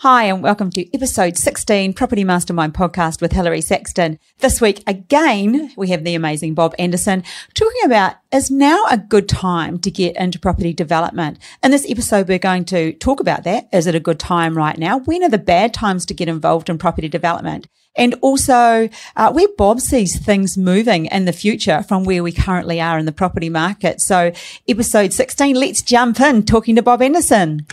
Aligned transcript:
Hi, 0.00 0.24
and 0.24 0.42
welcome 0.42 0.68
to 0.72 0.94
episode 0.94 1.38
16 1.38 1.94
Property 1.94 2.22
Mastermind 2.22 2.74
podcast 2.74 3.22
with 3.22 3.32
Hilary 3.32 3.62
Saxton. 3.62 4.18
This 4.40 4.60
week, 4.60 4.82
again, 4.86 5.72
we 5.74 5.88
have 5.88 6.04
the 6.04 6.14
amazing 6.14 6.52
Bob 6.52 6.74
Anderson 6.78 7.24
talking 7.54 7.80
about 7.86 8.16
is 8.30 8.50
now 8.50 8.84
a 8.90 8.98
good 8.98 9.26
time 9.26 9.78
to 9.78 9.90
get 9.90 10.14
into 10.16 10.38
property 10.38 10.74
development. 10.74 11.38
In 11.62 11.70
this 11.70 11.86
episode, 11.88 12.28
we're 12.28 12.38
going 12.38 12.66
to 12.66 12.92
talk 12.92 13.20
about 13.20 13.44
that. 13.44 13.70
Is 13.72 13.86
it 13.86 13.94
a 13.94 14.00
good 14.00 14.18
time 14.18 14.54
right 14.54 14.76
now? 14.76 14.98
When 14.98 15.22
are 15.22 15.30
the 15.30 15.38
bad 15.38 15.72
times 15.72 16.04
to 16.06 16.14
get 16.14 16.28
involved 16.28 16.68
in 16.68 16.76
property 16.76 17.08
development? 17.08 17.66
And 17.96 18.16
also 18.20 18.90
uh, 19.16 19.32
where 19.32 19.48
Bob 19.56 19.80
sees 19.80 20.18
things 20.18 20.58
moving 20.58 21.06
in 21.06 21.24
the 21.24 21.32
future 21.32 21.82
from 21.82 22.04
where 22.04 22.22
we 22.22 22.32
currently 22.32 22.82
are 22.82 22.98
in 22.98 23.06
the 23.06 23.12
property 23.12 23.48
market. 23.48 24.02
So 24.02 24.32
episode 24.68 25.14
16, 25.14 25.56
let's 25.56 25.80
jump 25.80 26.20
in 26.20 26.42
talking 26.42 26.76
to 26.76 26.82
Bob 26.82 27.00
Anderson. 27.00 27.66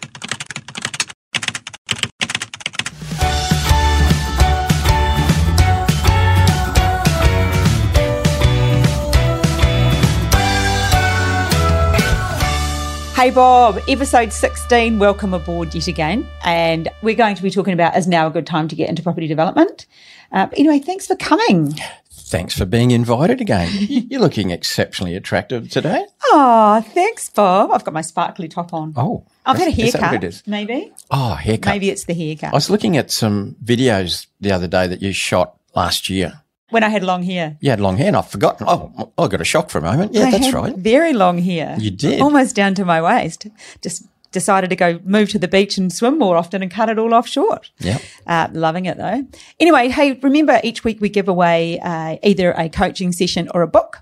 Hey 13.23 13.31
Bob, 13.31 13.79
episode 13.87 14.33
16. 14.33 14.99
Welcome 14.99 15.33
aboard 15.33 15.73
yet 15.73 15.87
again. 15.87 16.27
And 16.43 16.89
we're 17.01 17.15
going 17.15 17.37
to 17.37 17.41
be 17.41 17.49
talking 17.49 17.71
about 17.71 17.95
is 17.95 18.05
now 18.05 18.27
a 18.27 18.29
good 18.29 18.45
time 18.45 18.67
to 18.67 18.75
get 18.75 18.89
into 18.89 19.01
property 19.01 19.27
development. 19.27 19.85
Uh, 20.33 20.47
but 20.47 20.59
anyway, 20.59 20.79
thanks 20.79 21.07
for 21.07 21.15
coming. 21.15 21.73
Thanks 22.11 22.57
for 22.57 22.65
being 22.65 22.91
invited 22.91 23.39
again. 23.39 23.71
You're 23.87 24.19
looking 24.19 24.49
exceptionally 24.49 25.15
attractive 25.15 25.69
today. 25.69 26.05
Oh, 26.25 26.83
thanks, 26.85 27.29
Bob. 27.29 27.71
I've 27.71 27.85
got 27.85 27.93
my 27.93 28.01
sparkly 28.01 28.49
top 28.49 28.73
on. 28.73 28.93
Oh, 28.97 29.23
I've 29.45 29.57
had 29.57 29.69
a 29.69 29.81
is 29.81 29.93
that 29.93 30.01
what 30.01 30.21
haircut. 30.21 30.43
Maybe. 30.45 30.91
Oh, 31.09 31.35
haircut. 31.35 31.71
Maybe 31.75 31.91
it's 31.91 32.03
the 32.03 32.13
haircut. 32.13 32.51
I 32.51 32.57
was 32.57 32.69
looking 32.69 32.97
at 32.97 33.09
some 33.09 33.55
videos 33.63 34.27
the 34.41 34.51
other 34.51 34.67
day 34.67 34.85
that 34.85 35.01
you 35.01 35.13
shot 35.13 35.55
last 35.73 36.09
year. 36.09 36.42
When 36.73 36.83
I 36.83 36.89
had 36.89 37.03
long 37.03 37.23
hair. 37.23 37.57
You 37.61 37.69
had 37.69 37.79
long 37.79 37.97
hair, 37.97 38.07
and 38.07 38.17
I've 38.17 38.29
forgotten. 38.29 38.65
Oh, 38.67 39.11
I 39.17 39.27
got 39.27 39.39
a 39.39 39.45
shock 39.45 39.69
for 39.69 39.77
a 39.77 39.81
moment. 39.81 40.13
Yeah, 40.13 40.25
I 40.25 40.31
that's 40.31 40.51
right. 40.51 40.75
Very 40.75 41.13
long 41.13 41.37
hair. 41.37 41.77
You 41.79 41.91
did. 41.91 42.19
Almost 42.19 42.55
down 42.55 42.73
to 42.75 42.85
my 42.85 43.01
waist. 43.01 43.47
Just 43.81 44.07
decided 44.31 44.69
to 44.71 44.75
go 44.75 44.99
move 45.03 45.29
to 45.29 45.39
the 45.39 45.47
beach 45.47 45.77
and 45.77 45.93
swim 45.93 46.17
more 46.17 46.35
often 46.35 46.61
and 46.63 46.71
cut 46.71 46.89
it 46.89 46.97
all 46.97 47.13
off 47.13 47.27
short. 47.27 47.69
Yep. 47.79 48.01
Uh, 48.25 48.47
loving 48.51 48.85
it 48.85 48.97
though. 48.97 49.25
Anyway, 49.59 49.89
hey, 49.89 50.13
remember 50.13 50.59
each 50.63 50.83
week 50.83 50.99
we 50.99 51.09
give 51.09 51.29
away 51.29 51.79
uh, 51.79 52.17
either 52.23 52.51
a 52.53 52.67
coaching 52.67 53.11
session 53.13 53.47
or 53.53 53.61
a 53.61 53.67
book. 53.67 53.99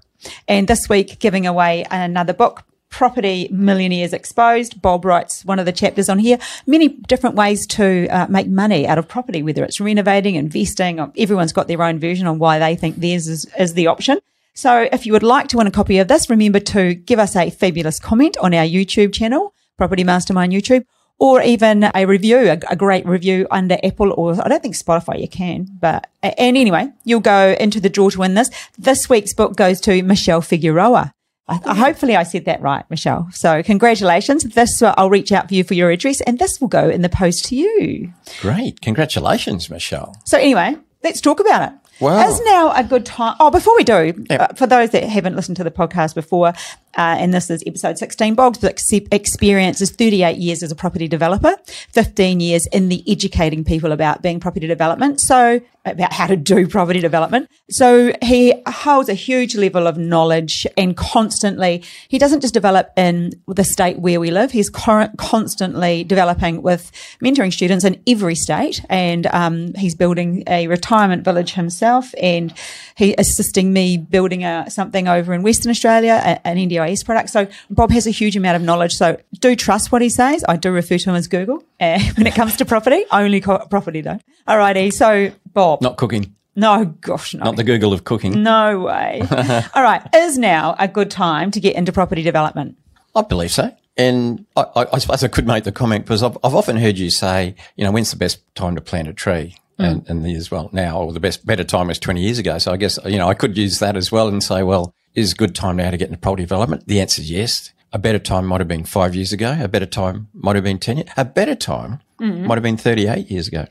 And 0.48 0.68
this 0.68 0.88
week, 0.88 1.20
giving 1.20 1.48
away 1.48 1.84
another 1.92 2.34
book. 2.34 2.64
Property 2.92 3.48
Millionaires 3.52 4.14
Exposed. 4.14 4.82
Bob 4.82 5.04
writes 5.06 5.44
one 5.44 5.58
of 5.58 5.66
the 5.66 5.72
chapters 5.72 6.10
on 6.10 6.20
here. 6.20 6.38
Many 6.68 6.90
different 6.90 7.36
ways 7.36 7.66
to 7.68 8.08
uh, 8.10 8.28
make 8.30 8.48
money 8.48 8.88
out 8.88 9.00
of 9.00 9.08
property, 9.08 9.42
whether 9.42 9.64
it's 9.64 9.82
renovating, 9.82 10.36
investing. 10.36 11.00
Everyone's 11.18 11.54
got 11.54 11.68
their 11.68 11.82
own 11.82 12.00
version 12.00 12.28
on 12.28 12.38
why 12.38 12.60
they 12.60 12.76
think 12.76 12.98
theirs 12.98 13.28
is, 13.28 13.48
is 13.58 13.74
the 13.74 13.88
option. 13.88 14.20
So 14.54 14.90
if 14.92 15.06
you 15.06 15.14
would 15.14 15.24
like 15.24 15.48
to 15.48 15.58
win 15.58 15.68
a 15.68 15.72
copy 15.72 15.98
of 15.98 16.10
this, 16.10 16.30
remember 16.30 16.60
to 16.60 16.94
give 16.94 17.18
us 17.18 17.36
a 17.36 17.50
fabulous 17.50 17.98
comment 18.00 18.38
on 18.42 18.54
our 18.54 18.66
YouTube 18.66 19.14
channel, 19.14 19.54
Property 19.78 20.04
Mastermind 20.04 20.52
YouTube, 20.52 20.86
or 21.18 21.42
even 21.42 21.90
a 21.96 22.06
review, 22.06 22.50
a, 22.50 22.60
a 22.70 22.76
great 22.76 23.06
review 23.06 23.48
under 23.50 23.78
Apple 23.84 24.12
or 24.12 24.34
I 24.44 24.50
don't 24.50 24.62
think 24.62 24.76
Spotify 24.76 25.22
you 25.22 25.28
can, 25.28 25.68
but, 25.80 26.08
and 26.22 26.58
anyway, 26.58 26.92
you'll 27.06 27.22
go 27.22 27.56
into 27.60 27.80
the 27.80 27.90
draw 27.90 28.10
to 28.10 28.20
win 28.20 28.34
this. 28.34 28.50
This 28.78 29.10
week's 29.10 29.34
book 29.34 29.56
goes 29.56 29.80
to 29.82 30.04
Michelle 30.04 30.42
Figueroa. 30.42 31.14
I, 31.52 31.60
I- 31.72 31.76
hopefully 31.76 32.16
I 32.16 32.24
said 32.24 32.46
that 32.46 32.62
right, 32.62 32.84
Michelle. 32.90 33.30
So 33.34 33.62
congratulations. 33.64 34.44
This, 34.44 34.82
uh, 34.82 34.94
I'll 34.98 35.10
reach 35.10 35.32
out 35.32 35.48
for 35.50 35.54
you 35.56 35.64
for 35.64 35.74
your 35.74 35.92
address 35.92 36.22
and 36.22 36.40
this 36.40 36.60
will 36.62 36.68
go 36.70 36.90
in 36.90 37.02
the 37.02 37.10
post 37.10 37.46
to 37.46 37.56
you. 37.56 38.14
Great. 38.42 38.82
Congratulations, 38.82 39.70
Michelle. 39.70 40.16
So 40.26 40.38
anyway, 40.38 40.76
let's 41.04 41.22
talk 41.22 41.40
about 41.40 41.70
it. 41.72 41.78
Wow. 42.00 42.28
Is 42.28 42.42
now 42.46 42.72
a 42.76 42.84
good 42.84 43.06
time? 43.06 43.36
Oh, 43.40 43.52
before 43.52 43.76
we 43.78 43.84
do, 43.84 44.26
Yep. 44.30 44.40
uh, 44.42 44.48
for 44.56 44.66
those 44.66 44.90
that 44.90 45.04
haven't 45.04 45.36
listened 45.36 45.58
to 45.58 45.64
the 45.64 45.70
podcast 45.70 46.16
before, 46.16 46.52
uh, 46.98 47.16
and 47.20 47.34
this 47.34 47.50
is 47.50 47.64
episode 47.66 47.98
16, 47.98 48.36
Bob's 48.36 48.64
ex- 48.64 48.92
experience 49.12 49.82
is 49.82 49.92
38 49.92 50.38
years 50.38 50.64
as 50.64 50.72
a 50.72 50.76
property 50.76 51.08
developer, 51.08 51.56
15 51.66 52.40
years 52.40 52.68
in 52.68 52.90
the 52.90 53.04
educating 53.12 53.64
people 53.64 53.92
about 53.92 54.22
being 54.22 54.40
property 54.40 54.68
development. 54.68 55.22
So 55.22 55.62
about 55.86 56.14
how 56.14 56.28
to 56.28 56.38
do 56.38 56.68
property 56.68 57.00
development. 57.00 57.50
So 57.70 58.14
he 58.22 58.54
holds 58.68 59.10
a 59.10 59.16
huge 59.16 59.56
level 59.56 59.88
of 59.88 59.98
knowledge 59.98 60.68
and 60.78 60.96
constantly, 60.96 61.84
he 62.08 62.20
doesn't 62.20 62.42
just 62.42 62.54
develop 62.54 62.92
in 62.96 63.32
the 63.48 63.64
state 63.64 63.98
where 64.00 64.20
we 64.20 64.30
live. 64.30 64.52
He's 64.52 64.70
constantly 64.70 66.04
developing 66.04 66.62
with 66.62 66.92
mentoring 67.24 67.52
students 67.52 67.84
in 67.84 68.02
every 68.08 68.36
state. 68.36 68.84
And, 68.90 69.26
um, 69.28 69.74
he's 69.74 69.96
building 69.96 70.44
a 70.48 70.68
retirement 70.68 71.24
village 71.24 71.54
himself 71.54 72.14
and 72.22 72.54
he 72.96 73.16
assisting 73.18 73.74
me 73.74 73.98
building 73.98 74.44
a, 74.44 74.70
something 74.70 75.08
over 75.08 75.34
in 75.34 75.42
Western 75.42 75.72
Australia, 75.72 76.40
an 76.44 76.58
NDIS 76.82 77.06
product. 77.06 77.30
So 77.30 77.48
Bob 77.70 77.92
has 77.92 78.08
a 78.08 78.12
huge 78.12 78.36
amount 78.36 78.56
of 78.56 78.62
knowledge. 78.62 78.94
So 78.96 79.20
do 79.40 79.56
trust 79.56 79.92
what 79.92 80.02
he 80.02 80.10
says. 80.10 80.44
I 80.48 80.56
do 80.58 80.72
refer 80.72 80.98
to 80.98 81.10
him 81.10 81.16
as 81.16 81.28
Google 81.28 81.64
uh, 81.80 82.00
when 82.18 82.28
it 82.28 82.36
comes 82.36 82.58
to 82.58 82.66
property, 82.66 83.06
only 83.12 83.42
co- 83.42 83.66
property 83.68 84.02
though. 84.02 84.20
Alrighty. 84.48 84.92
So 84.92 85.32
Bob. 85.54 85.82
Not 85.82 85.98
cooking. 85.98 86.36
No, 86.56 86.86
gosh, 86.86 87.34
no. 87.34 87.46
Not 87.46 87.56
the 87.56 87.64
Google 87.64 87.94
of 87.94 88.04
cooking. 88.04 88.44
no 88.44 88.82
way. 88.82 89.22
All 89.74 89.84
right. 89.84 90.02
Is 90.14 90.38
now 90.38 90.76
a 90.80 90.88
good 90.88 91.10
time 91.10 91.50
to 91.52 91.62
get 91.62 91.76
into 91.76 91.94
property 91.94 92.24
development? 92.24 92.78
I 93.16 93.22
believe 93.22 93.52
so. 93.52 93.74
And 93.98 94.46
I, 94.58 94.66
I, 94.76 94.86
I 94.94 94.98
suppose 95.00 95.24
I 95.24 95.30
could 95.30 95.48
make 95.48 95.64
the 95.64 95.72
comment 95.72 96.04
because 96.06 96.24
I've, 96.24 96.38
I've 96.44 96.56
often 96.56 96.76
heard 96.78 96.98
you 96.98 97.10
say, 97.10 97.56
you 97.78 97.86
know, 97.86 97.92
when's 97.92 98.12
the 98.12 98.18
best 98.18 98.42
time 98.56 98.76
to 98.76 98.82
plant 98.82 99.08
a 99.08 99.14
tree? 99.14 99.56
And, 99.78 100.08
and 100.08 100.28
as 100.28 100.52
well 100.52 100.70
now, 100.72 101.00
or 101.02 101.12
the 101.12 101.20
best, 101.20 101.44
better 101.44 101.64
time 101.64 101.88
was 101.88 101.98
20 101.98 102.22
years 102.22 102.38
ago. 102.38 102.60
So 102.60 102.72
I 102.72 102.78
guess, 102.78 103.00
you 103.04 103.18
know, 103.18 103.28
I 103.28 103.34
could 103.34 103.58
use 103.58 103.80
that 103.80 103.98
as 103.98 104.12
well 104.12 104.28
and 104.28 104.44
say, 104.44 104.62
well, 104.62 104.94
is 105.16 105.34
a 105.34 105.36
good 105.36 105.56
time 105.56 105.78
now 105.78 105.92
to 105.92 105.98
get 105.98 106.08
into 106.10 106.20
property 106.20 106.44
development? 106.44 106.88
The 106.88 107.02
answer 107.02 107.22
is 107.22 107.30
yes. 107.32 107.74
A 107.94 108.00
better 108.00 108.20
time 108.20 108.46
might 108.46 108.62
have 108.62 108.68
been 108.70 108.86
five 108.86 109.14
years 109.16 109.34
ago. 109.34 109.58
A 109.60 109.68
better 109.68 109.86
time 109.86 110.30
might 110.34 110.56
have 110.56 110.64
been 110.64 110.80
10 110.80 110.98
years. 110.98 111.10
A 111.18 111.26
better 111.26 111.56
time 111.56 112.00
might 112.20 112.56
have 112.56 112.64
been 112.64 112.78
38 112.78 113.30
years 113.30 113.48
ago. 113.50 113.66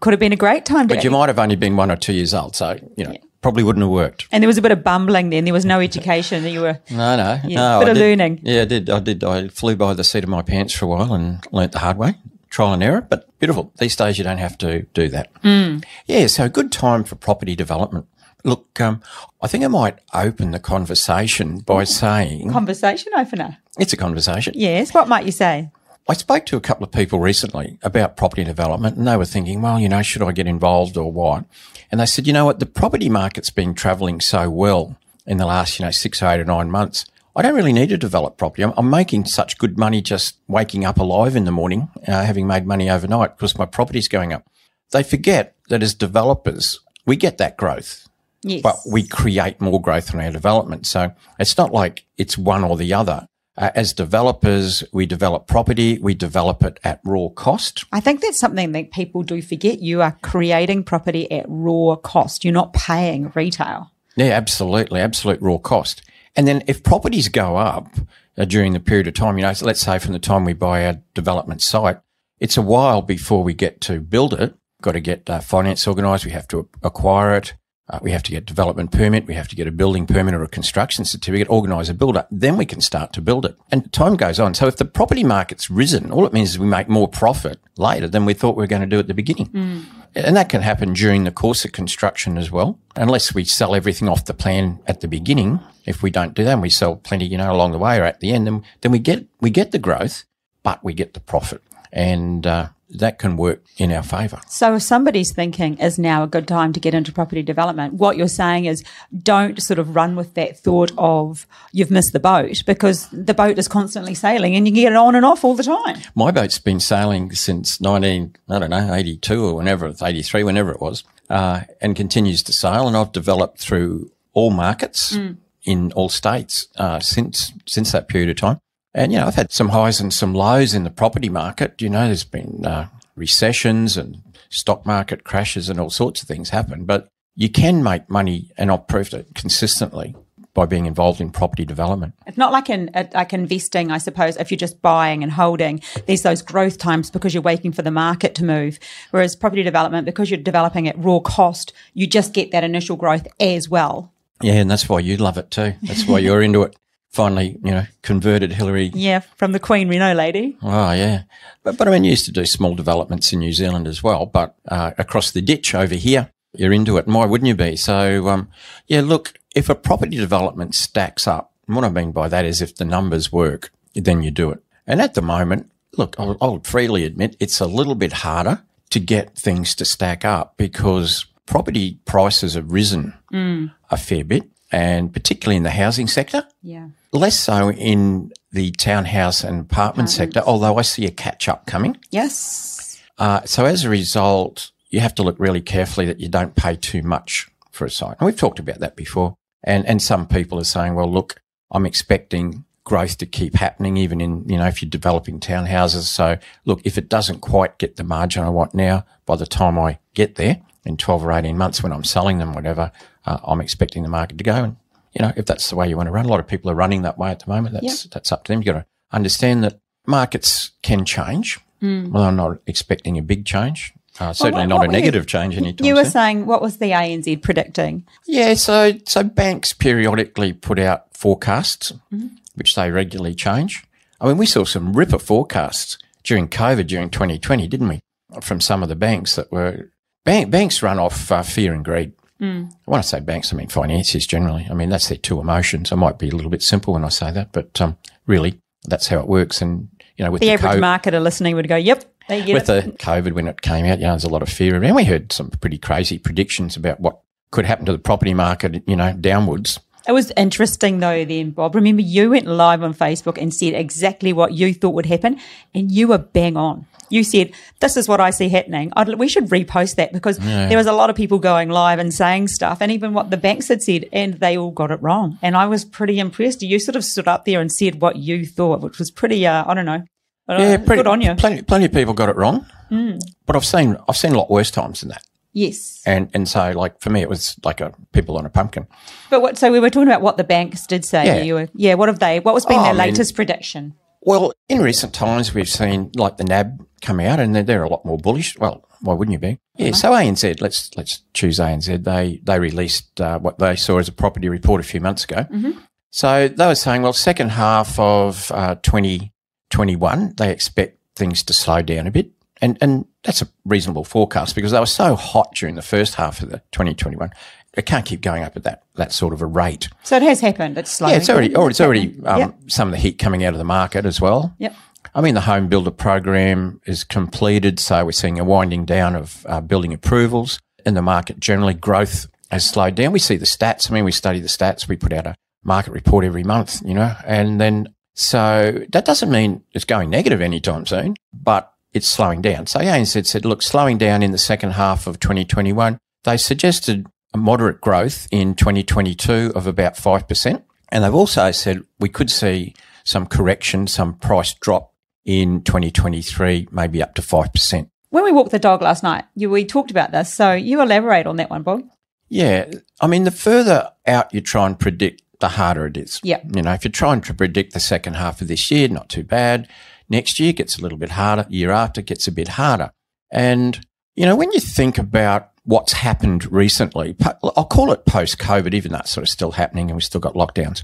Could 0.00 0.12
have 0.14 0.20
been 0.20 0.32
a 0.32 0.36
great 0.36 0.64
time 0.64 0.86
But 0.86 1.04
you 1.04 1.10
might 1.10 1.28
have 1.28 1.38
only 1.38 1.56
been 1.56 1.76
one 1.76 1.90
or 1.90 1.96
two 1.96 2.14
years 2.14 2.32
old. 2.32 2.56
So, 2.56 2.78
you 2.96 3.04
know, 3.04 3.14
probably 3.42 3.62
wouldn't 3.64 3.82
have 3.82 3.90
worked. 3.90 4.26
And 4.32 4.42
there 4.42 4.46
was 4.48 4.56
a 4.56 4.62
bit 4.62 4.72
of 4.72 4.82
bumbling 4.82 5.28
then. 5.30 5.44
There 5.44 5.52
was 5.52 5.66
no 5.66 5.80
education. 5.80 6.44
You 6.46 6.62
were, 6.62 6.80
No, 6.90 7.16
no, 7.16 7.40
Yeah, 7.44 7.56
no. 7.56 7.78
bit 7.80 7.88
I 7.88 7.90
of 7.90 7.96
did- 7.96 8.00
learning. 8.00 8.40
Yeah, 8.42 8.62
I 8.62 8.64
did. 8.64 8.88
I 8.88 9.00
did. 9.00 9.22
I 9.24 9.48
flew 9.48 9.76
by 9.76 9.92
the 9.94 10.04
seat 10.04 10.24
of 10.24 10.30
my 10.30 10.40
pants 10.42 10.72
for 10.72 10.86
a 10.86 10.88
while 10.88 11.12
and 11.12 11.44
learnt 11.52 11.72
the 11.72 11.80
hard 11.80 11.98
way, 11.98 12.14
trial 12.48 12.72
and 12.72 12.82
error. 12.82 13.02
But 13.02 13.28
beautiful. 13.38 13.72
These 13.78 13.96
days, 13.96 14.16
you 14.16 14.24
don't 14.24 14.38
have 14.38 14.56
to 14.58 14.82
do 14.94 15.08
that. 15.08 15.30
Hmm. 15.42 15.78
Yeah, 16.06 16.26
so 16.28 16.48
good 16.48 16.72
time 16.72 17.04
for 17.04 17.16
property 17.16 17.54
development. 17.54 18.06
Look, 18.44 18.80
um, 18.80 19.02
I 19.42 19.48
think 19.48 19.64
I 19.64 19.68
might 19.68 19.98
open 20.14 20.52
the 20.52 20.60
conversation 20.60 21.58
by 21.58 21.84
saying 21.84 22.52
conversation 22.52 23.12
opener. 23.16 23.58
it's 23.78 23.92
a 23.92 23.96
conversation. 23.96 24.54
Yes. 24.56 24.94
What 24.94 25.08
might 25.08 25.26
you 25.26 25.32
say? 25.32 25.70
I 26.10 26.14
spoke 26.14 26.46
to 26.46 26.56
a 26.56 26.60
couple 26.60 26.84
of 26.84 26.92
people 26.92 27.20
recently 27.20 27.78
about 27.82 28.16
property 28.16 28.42
development 28.42 28.96
and 28.96 29.06
they 29.06 29.16
were 29.18 29.26
thinking, 29.26 29.60
well, 29.60 29.78
you 29.78 29.90
know, 29.90 30.00
should 30.00 30.22
I 30.22 30.32
get 30.32 30.46
involved 30.46 30.96
or 30.96 31.12
what? 31.12 31.44
And 31.90 32.00
they 32.00 32.06
said, 32.06 32.26
you 32.26 32.32
know 32.32 32.46
what? 32.46 32.60
The 32.60 32.66
property 32.66 33.10
market's 33.10 33.50
been 33.50 33.74
traveling 33.74 34.20
so 34.20 34.48
well 34.48 34.96
in 35.26 35.36
the 35.36 35.44
last, 35.44 35.78
you 35.78 35.84
know, 35.84 35.90
six 35.90 36.22
eight 36.22 36.40
or 36.40 36.44
nine 36.44 36.70
months. 36.70 37.04
I 37.36 37.42
don't 37.42 37.54
really 37.54 37.74
need 37.74 37.90
to 37.90 37.98
develop 37.98 38.38
property. 38.38 38.62
I'm, 38.64 38.72
I'm 38.76 38.88
making 38.88 39.26
such 39.26 39.58
good 39.58 39.78
money 39.78 40.00
just 40.00 40.38
waking 40.48 40.84
up 40.86 40.98
alive 40.98 41.36
in 41.36 41.44
the 41.44 41.52
morning, 41.52 41.90
uh, 42.06 42.24
having 42.24 42.46
made 42.46 42.66
money 42.66 42.88
overnight 42.88 43.36
because 43.36 43.58
my 43.58 43.66
property's 43.66 44.08
going 44.08 44.32
up. 44.32 44.46
They 44.92 45.02
forget 45.02 45.56
that 45.68 45.82
as 45.82 45.94
developers, 45.94 46.80
we 47.04 47.16
get 47.16 47.36
that 47.36 47.58
growth 47.58 48.07
Yes. 48.42 48.62
but 48.62 48.76
we 48.88 49.06
create 49.06 49.60
more 49.60 49.82
growth 49.82 50.14
in 50.14 50.20
our 50.20 50.30
development. 50.30 50.86
So 50.86 51.12
it's 51.38 51.58
not 51.58 51.72
like 51.72 52.04
it's 52.16 52.38
one 52.38 52.64
or 52.64 52.76
the 52.76 52.94
other. 52.94 53.28
Uh, 53.56 53.70
as 53.74 53.92
developers, 53.92 54.84
we 54.92 55.04
develop 55.04 55.48
property, 55.48 55.98
we 55.98 56.14
develop 56.14 56.62
it 56.62 56.78
at 56.84 57.00
raw 57.04 57.28
cost. 57.28 57.84
I 57.90 57.98
think 57.98 58.20
that's 58.20 58.38
something 58.38 58.70
that 58.70 58.92
people 58.92 59.24
do 59.24 59.42
forget. 59.42 59.80
You 59.80 60.00
are 60.00 60.16
creating 60.22 60.84
property 60.84 61.28
at 61.32 61.44
raw 61.48 61.96
cost. 61.96 62.44
You're 62.44 62.54
not 62.54 62.72
paying 62.72 63.32
retail. 63.34 63.90
Yeah, 64.16 64.26
absolutely, 64.26 65.00
absolute 65.00 65.42
raw 65.42 65.58
cost. 65.58 66.02
And 66.36 66.46
then 66.46 66.62
if 66.68 66.84
properties 66.84 67.28
go 67.28 67.56
up 67.56 67.92
uh, 68.36 68.44
during 68.44 68.74
the 68.74 68.80
period 68.80 69.08
of 69.08 69.14
time, 69.14 69.36
you 69.38 69.42
know, 69.42 69.52
so 69.52 69.66
let's 69.66 69.80
say 69.80 69.98
from 69.98 70.12
the 70.12 70.20
time 70.20 70.44
we 70.44 70.52
buy 70.52 70.86
our 70.86 71.00
development 71.14 71.60
site, 71.60 71.98
it's 72.38 72.56
a 72.56 72.62
while 72.62 73.02
before 73.02 73.42
we 73.42 73.54
get 73.54 73.80
to 73.82 74.00
build 74.00 74.34
it. 74.34 74.54
Got 74.82 74.92
to 74.92 75.00
get 75.00 75.28
uh, 75.28 75.40
finance 75.40 75.88
organised. 75.88 76.24
We 76.24 76.30
have 76.30 76.46
to 76.48 76.68
acquire 76.84 77.34
it. 77.34 77.54
Uh, 77.90 77.98
we 78.02 78.10
have 78.10 78.22
to 78.22 78.30
get 78.30 78.44
development 78.44 78.92
permit. 78.92 79.26
We 79.26 79.34
have 79.34 79.48
to 79.48 79.56
get 79.56 79.66
a 79.66 79.72
building 79.72 80.06
permit 80.06 80.34
or 80.34 80.42
a 80.42 80.48
construction 80.48 81.04
certificate, 81.06 81.48
organise 81.48 81.88
a 81.88 81.94
builder. 81.94 82.26
Then 82.30 82.58
we 82.58 82.66
can 82.66 82.82
start 82.82 83.14
to 83.14 83.22
build 83.22 83.46
it. 83.46 83.56
And 83.70 83.90
time 83.92 84.16
goes 84.16 84.38
on. 84.38 84.52
So 84.54 84.66
if 84.66 84.76
the 84.76 84.84
property 84.84 85.24
market's 85.24 85.70
risen, 85.70 86.10
all 86.10 86.26
it 86.26 86.32
means 86.34 86.50
is 86.50 86.58
we 86.58 86.66
make 86.66 86.88
more 86.88 87.08
profit 87.08 87.58
later 87.78 88.06
than 88.06 88.26
we 88.26 88.34
thought 88.34 88.56
we 88.56 88.62
were 88.62 88.66
going 88.66 88.82
to 88.82 88.86
do 88.86 88.98
at 88.98 89.06
the 89.06 89.14
beginning. 89.14 89.86
And 90.14 90.36
that 90.36 90.48
can 90.48 90.62
happen 90.62 90.92
during 90.92 91.24
the 91.24 91.30
course 91.30 91.64
of 91.64 91.72
construction 91.72 92.36
as 92.38 92.50
well, 92.50 92.78
unless 92.96 93.34
we 93.34 93.44
sell 93.44 93.74
everything 93.74 94.08
off 94.08 94.24
the 94.24 94.34
plan 94.34 94.80
at 94.86 95.00
the 95.00 95.08
beginning. 95.08 95.60
If 95.86 96.02
we 96.02 96.10
don't 96.10 96.34
do 96.34 96.44
that, 96.44 96.52
and 96.52 96.62
we 96.62 96.70
sell 96.70 96.96
plenty, 96.96 97.26
you 97.26 97.38
know, 97.38 97.52
along 97.52 97.72
the 97.72 97.78
way 97.78 97.98
or 97.98 98.04
at 98.04 98.20
the 98.20 98.32
end, 98.32 98.46
then, 98.46 98.62
then 98.82 98.92
we 98.92 98.98
get 98.98 99.26
we 99.40 99.50
get 99.50 99.70
the 99.70 99.78
growth, 99.78 100.24
but 100.62 100.82
we 100.84 100.92
get 100.92 101.14
the 101.14 101.20
profit. 101.20 101.62
And 101.92 102.46
uh, 102.46 102.68
that 102.90 103.18
can 103.18 103.36
work 103.36 103.62
in 103.76 103.92
our 103.92 104.02
favour. 104.02 104.40
So 104.48 104.76
if 104.76 104.82
somebody's 104.82 105.32
thinking 105.32 105.78
is 105.78 105.98
now 105.98 106.22
a 106.22 106.26
good 106.26 106.48
time 106.48 106.72
to 106.72 106.80
get 106.80 106.94
into 106.94 107.12
property 107.12 107.42
development, 107.42 107.94
what 107.94 108.16
you're 108.16 108.28
saying 108.28 108.64
is 108.64 108.82
don't 109.22 109.60
sort 109.62 109.78
of 109.78 109.94
run 109.94 110.16
with 110.16 110.34
that 110.34 110.58
thought 110.58 110.92
of 110.96 111.46
you've 111.72 111.90
missed 111.90 112.12
the 112.12 112.20
boat 112.20 112.62
because 112.66 113.08
the 113.10 113.34
boat 113.34 113.58
is 113.58 113.68
constantly 113.68 114.14
sailing 114.14 114.54
and 114.54 114.66
you 114.66 114.72
can 114.72 114.82
get 114.82 114.92
it 114.92 114.96
on 114.96 115.14
and 115.14 115.24
off 115.24 115.44
all 115.44 115.54
the 115.54 115.62
time. 115.62 115.98
My 116.14 116.30
boat's 116.30 116.58
been 116.58 116.80
sailing 116.80 117.32
since 117.32 117.80
19, 117.80 118.36
I 118.48 118.58
don't 118.58 118.70
know, 118.70 118.94
82 118.94 119.44
or 119.44 119.54
whenever, 119.54 119.92
83, 120.00 120.42
whenever 120.42 120.70
it 120.70 120.80
was, 120.80 121.04
uh, 121.28 121.62
and 121.80 121.94
continues 121.94 122.42
to 122.44 122.52
sail. 122.52 122.88
And 122.88 122.96
I've 122.96 123.12
developed 123.12 123.58
through 123.58 124.10
all 124.32 124.50
markets 124.50 125.16
mm. 125.16 125.36
in 125.64 125.92
all 125.92 126.08
states 126.08 126.68
uh, 126.76 127.00
since 127.00 127.52
since 127.66 127.92
that 127.92 128.08
period 128.08 128.30
of 128.30 128.36
time. 128.36 128.60
And, 128.94 129.12
you 129.12 129.18
know, 129.18 129.26
I've 129.26 129.34
had 129.34 129.52
some 129.52 129.68
highs 129.68 130.00
and 130.00 130.12
some 130.12 130.34
lows 130.34 130.74
in 130.74 130.84
the 130.84 130.90
property 130.90 131.28
market. 131.28 131.80
You 131.80 131.90
know, 131.90 132.06
there's 132.06 132.24
been 132.24 132.64
uh, 132.64 132.88
recessions 133.16 133.96
and 133.96 134.22
stock 134.48 134.86
market 134.86 135.24
crashes 135.24 135.68
and 135.68 135.78
all 135.78 135.90
sorts 135.90 136.22
of 136.22 136.28
things 136.28 136.50
happen, 136.50 136.84
but 136.84 137.08
you 137.34 137.48
can 137.48 137.82
make 137.82 138.08
money 138.10 138.50
and 138.56 138.70
I've 138.70 138.88
proved 138.88 139.14
it 139.14 139.28
consistently 139.34 140.16
by 140.54 140.66
being 140.66 140.86
involved 140.86 141.20
in 141.20 141.30
property 141.30 141.64
development. 141.64 142.14
It's 142.26 142.38
not 142.38 142.50
like 142.50 142.68
in 142.68 142.90
like 143.14 143.32
investing, 143.32 143.92
I 143.92 143.98
suppose. 143.98 144.36
If 144.36 144.50
you're 144.50 144.58
just 144.58 144.82
buying 144.82 145.22
and 145.22 145.30
holding, 145.30 145.80
there's 146.06 146.22
those 146.22 146.42
growth 146.42 146.78
times 146.78 147.10
because 147.10 147.32
you're 147.32 147.42
waiting 147.42 147.70
for 147.70 147.82
the 147.82 147.92
market 147.92 148.34
to 148.36 148.44
move. 148.44 148.80
Whereas 149.12 149.36
property 149.36 149.62
development, 149.62 150.04
because 150.04 150.30
you're 150.30 150.40
developing 150.40 150.88
at 150.88 150.98
raw 150.98 151.20
cost, 151.20 151.72
you 151.94 152.08
just 152.08 152.32
get 152.32 152.50
that 152.50 152.64
initial 152.64 152.96
growth 152.96 153.28
as 153.38 153.68
well. 153.68 154.10
Yeah, 154.42 154.54
and 154.54 154.68
that's 154.68 154.88
why 154.88 154.98
you 154.98 155.16
love 155.16 155.38
it 155.38 155.52
too. 155.52 155.74
That's 155.82 156.06
why 156.06 156.18
you're 156.18 156.42
into 156.42 156.62
it 156.62 156.74
finally, 157.10 157.58
you 157.64 157.70
know, 157.70 157.86
converted 158.02 158.52
Hilary. 158.52 158.90
Yeah, 158.94 159.20
from 159.36 159.52
the 159.52 159.60
Queen 159.60 159.88
we 159.88 159.98
know 159.98 160.12
lady. 160.12 160.56
Oh, 160.62 160.92
yeah. 160.92 161.22
But, 161.62 161.76
but 161.76 161.88
I 161.88 161.90
mean, 161.90 162.04
you 162.04 162.10
used 162.10 162.26
to 162.26 162.32
do 162.32 162.46
small 162.46 162.74
developments 162.74 163.32
in 163.32 163.40
New 163.40 163.52
Zealand 163.52 163.86
as 163.86 164.02
well, 164.02 164.26
but 164.26 164.56
uh, 164.68 164.92
across 164.98 165.30
the 165.30 165.42
ditch 165.42 165.74
over 165.74 165.94
here, 165.94 166.30
you're 166.54 166.72
into 166.72 166.96
it. 166.96 167.06
And 167.06 167.14
why 167.14 167.26
wouldn't 167.26 167.48
you 167.48 167.54
be? 167.54 167.76
So, 167.76 168.28
um, 168.28 168.48
yeah, 168.86 169.00
look, 169.00 169.34
if 169.54 169.68
a 169.68 169.74
property 169.74 170.16
development 170.16 170.74
stacks 170.74 171.26
up, 171.26 171.52
and 171.66 171.76
what 171.76 171.84
I 171.84 171.90
mean 171.90 172.12
by 172.12 172.28
that 172.28 172.44
is 172.44 172.62
if 172.62 172.76
the 172.76 172.84
numbers 172.84 173.32
work, 173.32 173.70
then 173.94 174.22
you 174.22 174.30
do 174.30 174.50
it. 174.50 174.62
And 174.86 175.02
at 175.02 175.14
the 175.14 175.22
moment, 175.22 175.70
look, 175.96 176.16
I'll, 176.18 176.36
I'll 176.40 176.60
freely 176.60 177.04
admit 177.04 177.36
it's 177.40 177.60
a 177.60 177.66
little 177.66 177.94
bit 177.94 178.12
harder 178.12 178.62
to 178.90 179.00
get 179.00 179.36
things 179.36 179.74
to 179.74 179.84
stack 179.84 180.24
up 180.24 180.54
because 180.56 181.26
property 181.46 181.98
prices 182.04 182.54
have 182.54 182.72
risen 182.72 183.14
mm. 183.32 183.72
a 183.90 183.96
fair 183.96 184.24
bit 184.24 184.44
and 184.70 185.12
particularly 185.12 185.56
in 185.56 185.62
the 185.62 185.70
housing 185.70 186.06
sector. 186.06 186.46
Yeah. 186.62 186.88
Less 187.12 187.38
so 187.38 187.70
in 187.70 188.32
the 188.52 188.70
townhouse 188.72 189.44
and 189.44 189.60
apartment 189.60 190.10
sector, 190.10 190.42
although 190.44 190.76
I 190.76 190.82
see 190.82 191.06
a 191.06 191.10
catch 191.10 191.48
up 191.48 191.66
coming. 191.66 191.98
Yes. 192.10 193.00
Uh, 193.18 193.42
so 193.44 193.64
as 193.64 193.84
a 193.84 193.88
result, 193.88 194.70
you 194.90 195.00
have 195.00 195.14
to 195.16 195.22
look 195.22 195.38
really 195.38 195.60
carefully 195.60 196.06
that 196.06 196.20
you 196.20 196.28
don't 196.28 196.54
pay 196.54 196.76
too 196.76 197.02
much 197.02 197.48
for 197.70 197.84
a 197.84 197.90
site. 197.90 198.16
And 198.20 198.26
we've 198.26 198.36
talked 198.36 198.58
about 198.58 198.78
that 198.80 198.96
before. 198.96 199.36
And, 199.64 199.86
and 199.86 200.00
some 200.00 200.26
people 200.26 200.58
are 200.58 200.64
saying, 200.64 200.94
well, 200.94 201.10
look, 201.10 201.40
I'm 201.70 201.84
expecting 201.84 202.64
growth 202.84 203.18
to 203.18 203.26
keep 203.26 203.54
happening, 203.54 203.96
even 203.96 204.20
in, 204.20 204.48
you 204.48 204.56
know, 204.56 204.66
if 204.66 204.80
you're 204.80 204.88
developing 204.88 205.40
townhouses. 205.40 206.04
So 206.04 206.38
look, 206.64 206.80
if 206.84 206.96
it 206.96 207.08
doesn't 207.08 207.40
quite 207.40 207.78
get 207.78 207.96
the 207.96 208.04
margin 208.04 208.44
I 208.44 208.48
want 208.48 208.74
now, 208.74 209.04
by 209.26 209.36
the 209.36 209.46
time 209.46 209.78
I 209.78 209.98
get 210.14 210.36
there 210.36 210.62
in 210.84 210.96
12 210.96 211.26
or 211.26 211.32
18 211.32 211.58
months 211.58 211.82
when 211.82 211.92
I'm 211.92 212.04
selling 212.04 212.38
them, 212.38 212.54
whatever, 212.54 212.90
uh, 213.28 213.38
I'm 213.44 213.60
expecting 213.60 214.02
the 214.02 214.08
market 214.08 214.38
to 214.38 214.44
go. 214.44 214.54
And, 214.54 214.76
you 215.12 215.22
know, 215.22 215.32
if 215.36 215.46
that's 215.46 215.68
the 215.68 215.76
way 215.76 215.88
you 215.88 215.96
want 215.96 216.06
to 216.06 216.12
run, 216.12 216.24
a 216.24 216.28
lot 216.28 216.40
of 216.40 216.46
people 216.46 216.70
are 216.70 216.74
running 216.74 217.02
that 217.02 217.18
way 217.18 217.30
at 217.30 217.40
the 217.40 217.50
moment. 217.50 217.74
That's, 217.74 218.04
yep. 218.04 218.12
that's 218.12 218.32
up 218.32 218.44
to 218.44 218.52
them. 218.52 218.60
You've 218.60 218.74
got 218.74 218.80
to 218.80 218.86
understand 219.12 219.62
that 219.64 219.80
markets 220.06 220.70
can 220.82 221.04
change. 221.04 221.60
Mm. 221.82 222.10
Well, 222.10 222.24
I'm 222.24 222.36
not 222.36 222.58
expecting 222.66 223.18
a 223.18 223.22
big 223.22 223.44
change. 223.44 223.92
Uh, 224.18 224.32
certainly 224.32 224.66
well, 224.66 224.78
what, 224.78 224.78
what 224.78 224.86
not 224.86 224.96
a 224.96 225.00
negative 225.00 225.24
you, 225.24 225.26
change 225.26 225.56
anytime 225.56 225.86
You 225.86 225.94
were 225.94 226.04
soon. 226.04 226.12
saying 226.12 226.46
what 226.46 226.60
was 226.60 226.78
the 226.78 226.90
ANZ 226.90 227.40
predicting? 227.40 228.04
Yeah, 228.26 228.54
so 228.54 228.94
so 229.06 229.22
banks 229.22 229.72
periodically 229.72 230.52
put 230.52 230.80
out 230.80 231.16
forecasts, 231.16 231.92
mm-hmm. 232.12 232.28
which 232.56 232.74
they 232.74 232.90
regularly 232.90 233.36
change. 233.36 233.84
I 234.20 234.26
mean, 234.26 234.36
we 234.36 234.46
saw 234.46 234.64
some 234.64 234.92
ripper 234.92 235.20
forecasts 235.20 235.98
during 236.24 236.48
COVID 236.48 236.88
during 236.88 237.10
2020, 237.10 237.68
didn't 237.68 237.88
we? 237.88 238.00
From 238.42 238.60
some 238.60 238.82
of 238.82 238.88
the 238.88 238.96
banks 238.96 239.36
that 239.36 239.52
were 239.52 239.90
bank, 240.24 240.50
banks 240.50 240.82
run 240.82 240.98
off 240.98 241.30
uh, 241.30 241.44
fear 241.44 241.72
and 241.72 241.84
greed. 241.84 242.12
Mm. 242.40 242.72
When 242.84 242.98
I 242.98 243.02
say 243.02 243.20
banks, 243.20 243.52
I 243.52 243.56
mean 243.56 243.68
finances 243.68 244.26
generally. 244.26 244.66
I 244.70 244.74
mean, 244.74 244.90
that's 244.90 245.08
their 245.08 245.18
two 245.18 245.40
emotions. 245.40 245.90
I 245.90 245.96
might 245.96 246.18
be 246.18 246.28
a 246.28 246.34
little 246.34 246.50
bit 246.50 246.62
simple 246.62 246.94
when 246.94 247.04
I 247.04 247.08
say 247.08 247.32
that, 247.32 247.52
but 247.52 247.80
um, 247.80 247.96
really, 248.26 248.60
that's 248.84 249.08
how 249.08 249.18
it 249.18 249.26
works. 249.26 249.60
And, 249.60 249.88
you 250.16 250.24
know, 250.24 250.30
with 250.30 250.40
the, 250.40 250.46
the 250.46 250.52
average 250.52 250.80
COVID, 250.80 251.00
marketer 251.02 251.22
listening 251.22 251.56
would 251.56 251.68
go, 251.68 251.76
yep. 251.76 252.04
With 252.28 252.48
it. 252.48 252.66
the 252.66 252.92
COVID, 252.92 253.32
when 253.32 253.48
it 253.48 253.62
came 253.62 253.86
out, 253.86 253.98
you 253.98 254.04
know, 254.04 254.12
there's 254.12 254.24
a 254.24 254.28
lot 254.28 254.42
of 254.42 254.50
fear. 254.50 254.82
And 254.82 254.94
we 254.94 255.04
heard 255.04 255.32
some 255.32 255.50
pretty 255.50 255.78
crazy 255.78 256.18
predictions 256.18 256.76
about 256.76 257.00
what 257.00 257.20
could 257.50 257.64
happen 257.64 257.86
to 257.86 257.92
the 257.92 257.98
property 257.98 258.34
market, 258.34 258.82
you 258.86 258.96
know, 258.96 259.14
downwards. 259.14 259.80
It 260.06 260.12
was 260.12 260.32
interesting 260.36 261.00
though, 261.00 261.24
then, 261.24 261.50
Bob. 261.50 261.74
Remember, 261.74 262.02
you 262.02 262.30
went 262.30 262.46
live 262.46 262.82
on 262.82 262.94
Facebook 262.94 263.40
and 263.40 263.52
said 263.52 263.74
exactly 263.74 264.32
what 264.32 264.52
you 264.52 264.72
thought 264.72 264.94
would 264.94 265.06
happen, 265.06 265.38
and 265.74 265.90
you 265.90 266.08
were 266.08 266.18
bang 266.18 266.56
on 266.56 266.86
you 267.10 267.24
said, 267.24 267.52
this 267.80 267.96
is 267.96 268.08
what 268.08 268.20
I 268.20 268.30
see 268.30 268.48
happening. 268.48 268.92
I'd, 268.96 269.14
we 269.14 269.28
should 269.28 269.48
repost 269.48 269.96
that 269.96 270.12
because 270.12 270.38
yeah. 270.38 270.68
there 270.68 270.78
was 270.78 270.86
a 270.86 270.92
lot 270.92 271.10
of 271.10 271.16
people 271.16 271.38
going 271.38 271.68
live 271.68 271.98
and 271.98 272.12
saying 272.12 272.48
stuff 272.48 272.78
and 272.80 272.92
even 272.92 273.12
what 273.12 273.30
the 273.30 273.36
banks 273.36 273.68
had 273.68 273.82
said 273.82 274.06
and 274.12 274.34
they 274.34 274.56
all 274.56 274.70
got 274.70 274.90
it 274.90 275.02
wrong. 275.02 275.38
And 275.42 275.56
I 275.56 275.66
was 275.66 275.84
pretty 275.84 276.18
impressed. 276.18 276.62
You 276.62 276.78
sort 276.78 276.96
of 276.96 277.04
stood 277.04 277.28
up 277.28 277.44
there 277.44 277.60
and 277.60 277.70
said 277.70 278.00
what 278.00 278.16
you 278.16 278.46
thought, 278.46 278.80
which 278.80 278.98
was 278.98 279.10
pretty, 279.10 279.46
uh, 279.46 279.64
I 279.66 279.74
don't 279.74 279.86
know. 279.86 280.04
Yeah, 280.48 280.56
uh, 280.56 280.78
pretty, 280.78 280.96
good 281.02 281.06
on 281.06 281.20
you. 281.20 281.34
Plenty, 281.34 281.62
plenty 281.62 281.84
of 281.84 281.92
people 281.92 282.14
got 282.14 282.30
it 282.30 282.36
wrong, 282.36 282.64
mm. 282.90 283.20
but 283.44 283.54
I've 283.54 283.66
seen 283.66 283.98
I've 284.08 284.16
seen 284.16 284.32
a 284.32 284.38
lot 284.38 284.50
worse 284.50 284.70
times 284.70 285.00
than 285.00 285.10
that. 285.10 285.22
Yes. 285.58 286.00
And 286.06 286.30
and 286.34 286.48
so 286.48 286.70
like 286.70 287.00
for 287.00 287.10
me 287.10 287.20
it 287.20 287.28
was 287.28 287.58
like 287.64 287.80
a 287.80 287.92
people 288.12 288.38
on 288.38 288.46
a 288.46 288.50
pumpkin. 288.50 288.86
But 289.28 289.42
what 289.42 289.58
so 289.58 289.72
we 289.72 289.80
were 289.80 289.90
talking 289.90 290.06
about 290.06 290.22
what 290.22 290.36
the 290.36 290.44
banks 290.44 290.86
did 290.86 291.04
say. 291.04 291.26
Yeah. 291.26 291.42
You 291.42 291.54
were, 291.54 291.68
yeah, 291.74 291.94
what 291.94 292.08
have 292.08 292.20
they 292.20 292.38
what 292.38 292.54
was 292.54 292.64
been 292.64 292.78
oh, 292.78 292.84
their 292.84 292.94
latest 292.94 293.32
mean, 293.32 293.36
prediction? 293.36 293.94
Well, 294.20 294.52
in 294.68 294.80
recent 294.80 295.14
times, 295.14 295.54
we've 295.54 295.68
seen 295.68 296.12
like 296.14 296.36
the 296.36 296.44
NAB 296.44 296.86
come 297.02 297.18
out, 297.20 297.40
and 297.40 297.54
they're, 297.54 297.62
they're 297.62 297.82
a 297.82 297.88
lot 297.88 298.04
more 298.04 298.18
bullish. 298.18 298.58
Well, 298.58 298.86
why 299.00 299.14
wouldn't 299.14 299.32
you 299.32 299.38
be? 299.38 299.58
Yeah. 299.76 299.92
So 299.92 300.12
ANZ, 300.12 300.60
let's 300.60 300.96
let's 300.96 301.22
choose 301.34 301.58
ANZ. 301.58 302.04
They 302.04 302.40
they 302.44 302.58
released 302.60 303.20
uh, 303.20 303.40
what 303.40 303.58
they 303.58 303.74
saw 303.74 303.98
as 303.98 304.06
a 304.06 304.12
property 304.12 304.48
report 304.48 304.80
a 304.80 304.84
few 304.84 305.00
months 305.00 305.24
ago. 305.24 305.46
Mm-hmm. 305.50 305.72
So 306.10 306.48
they 306.48 306.66
were 306.66 306.74
saying, 306.74 307.02
well, 307.02 307.12
second 307.12 307.50
half 307.50 307.98
of 307.98 308.50
uh, 308.52 308.76
2021, 308.76 310.34
they 310.36 310.50
expect 310.52 310.98
things 311.16 311.42
to 311.44 311.52
slow 311.52 311.82
down 311.82 312.06
a 312.06 312.10
bit. 312.10 312.30
And, 312.60 312.76
and 312.80 313.06
that's 313.22 313.42
a 313.42 313.48
reasonable 313.64 314.04
forecast 314.04 314.54
because 314.54 314.72
they 314.72 314.80
were 314.80 314.86
so 314.86 315.14
hot 315.14 315.54
during 315.54 315.74
the 315.74 315.82
first 315.82 316.16
half 316.16 316.42
of 316.42 316.50
the 316.50 316.58
2021 316.72 317.30
it 317.74 317.86
can't 317.86 318.04
keep 318.04 318.20
going 318.20 318.42
up 318.42 318.56
at 318.56 318.64
that 318.64 318.82
that 318.96 319.12
sort 319.12 319.32
of 319.32 319.40
a 319.40 319.46
rate. 319.46 319.88
So 320.02 320.16
it 320.16 320.22
has 320.22 320.40
happened. 320.40 320.76
It's 320.78 320.90
slowing. 320.90 321.12
Yeah, 321.12 321.18
it's 321.18 321.30
already, 321.30 321.54
or 321.54 321.70
it's 321.70 321.80
already 321.80 322.18
um, 322.24 322.38
yep. 322.38 322.54
some 322.66 322.88
of 322.88 322.92
the 322.92 322.98
heat 322.98 323.18
coming 323.18 323.44
out 323.44 323.54
of 323.54 323.58
the 323.58 323.64
market 323.64 324.04
as 324.04 324.20
well. 324.20 324.54
Yep. 324.58 324.74
I 325.14 325.20
mean, 325.20 325.34
the 325.34 325.42
home 325.42 325.68
builder 325.68 325.90
program 325.90 326.80
is 326.86 327.04
completed, 327.04 327.78
so 327.78 328.04
we're 328.04 328.12
seeing 328.12 328.38
a 328.38 328.44
winding 328.44 328.84
down 328.84 329.14
of 329.14 329.46
uh, 329.48 329.60
building 329.60 329.92
approvals 329.92 330.58
in 330.84 330.94
the 330.94 331.02
market. 331.02 331.38
Generally, 331.38 331.74
growth 331.74 332.26
has 332.50 332.64
slowed 332.64 332.94
down. 332.94 333.12
We 333.12 333.18
see 333.18 333.36
the 333.36 333.46
stats. 333.46 333.90
I 333.90 333.94
mean, 333.94 334.04
we 334.04 334.12
study 334.12 334.40
the 334.40 334.48
stats. 334.48 334.88
We 334.88 334.96
put 334.96 335.12
out 335.12 335.26
a 335.26 335.36
market 335.62 335.92
report 335.92 336.24
every 336.24 336.44
month, 336.44 336.82
you 336.84 336.94
know, 336.94 337.14
and 337.24 337.60
then 337.60 337.94
so 338.14 338.84
that 338.90 339.04
doesn't 339.04 339.30
mean 339.30 339.62
it's 339.72 339.84
going 339.84 340.10
negative 340.10 340.40
anytime 340.40 340.86
soon, 340.86 341.14
but 341.32 341.72
it's 341.92 342.06
slowing 342.06 342.42
down. 342.42 342.66
So 342.66 342.80
ANZ 342.80 343.26
said, 343.26 343.44
look, 343.44 343.62
slowing 343.62 343.98
down 343.98 344.22
in 344.22 344.32
the 344.32 344.38
second 344.38 344.72
half 344.72 345.06
of 345.06 345.20
2021. 345.20 345.98
They 346.24 346.36
suggested 346.36 347.06
a 347.34 347.38
moderate 347.38 347.80
growth 347.80 348.28
in 348.30 348.54
2022 348.54 349.52
of 349.54 349.66
about 349.66 349.94
5%. 349.94 350.62
And 350.90 351.04
they've 351.04 351.14
also 351.14 351.50
said 351.50 351.82
we 351.98 352.08
could 352.08 352.30
see 352.30 352.74
some 353.04 353.26
correction, 353.26 353.86
some 353.86 354.14
price 354.14 354.54
drop 354.54 354.92
in 355.24 355.62
2023, 355.62 356.68
maybe 356.70 357.02
up 357.02 357.14
to 357.14 357.22
5%. 357.22 357.90
When 358.10 358.24
we 358.24 358.32
walked 358.32 358.50
the 358.52 358.58
dog 358.58 358.80
last 358.80 359.02
night, 359.02 359.24
you, 359.34 359.50
we 359.50 359.64
talked 359.64 359.90
about 359.90 360.12
this. 360.12 360.32
So 360.32 360.52
you 360.52 360.80
elaborate 360.80 361.26
on 361.26 361.36
that 361.36 361.50
one, 361.50 361.62
Bob. 361.62 361.82
Yeah. 362.28 362.70
I 363.00 363.06
mean, 363.06 363.24
the 363.24 363.30
further 363.30 363.90
out 364.06 364.32
you 364.32 364.40
try 364.40 364.66
and 364.66 364.78
predict, 364.78 365.22
the 365.40 365.48
harder 365.48 365.86
it 365.86 365.96
is. 365.96 366.20
Yeah. 366.22 366.40
You 366.54 366.62
know, 366.62 366.72
if 366.72 366.84
you're 366.84 366.92
trying 366.92 367.20
to 367.22 367.34
predict 367.34 367.74
the 367.74 367.80
second 367.80 368.14
half 368.14 368.40
of 368.40 368.48
this 368.48 368.70
year, 368.70 368.88
not 368.88 369.08
too 369.08 369.22
bad. 369.22 369.68
Next 370.08 370.40
year 370.40 370.52
gets 370.52 370.78
a 370.78 370.82
little 370.82 370.98
bit 370.98 371.10
harder. 371.10 371.46
Year 371.48 371.70
after 371.70 372.02
gets 372.02 372.26
a 372.26 372.32
bit 372.32 372.48
harder. 372.48 372.90
And, 373.30 373.84
you 374.14 374.24
know, 374.24 374.36
when 374.36 374.52
you 374.52 374.60
think 374.60 374.98
about 374.98 375.50
what's 375.68 375.92
happened 375.92 376.50
recently. 376.50 377.14
I'll 377.42 377.66
call 377.66 377.92
it 377.92 378.06
post 378.06 378.38
COVID, 378.38 378.72
even 378.72 378.92
though 378.92 379.00
it's 379.00 379.10
sort 379.10 379.22
of 379.22 379.28
still 379.28 379.52
happening 379.52 379.90
and 379.90 379.96
we've 379.96 380.04
still 380.04 380.20
got 380.20 380.32
lockdowns. 380.32 380.82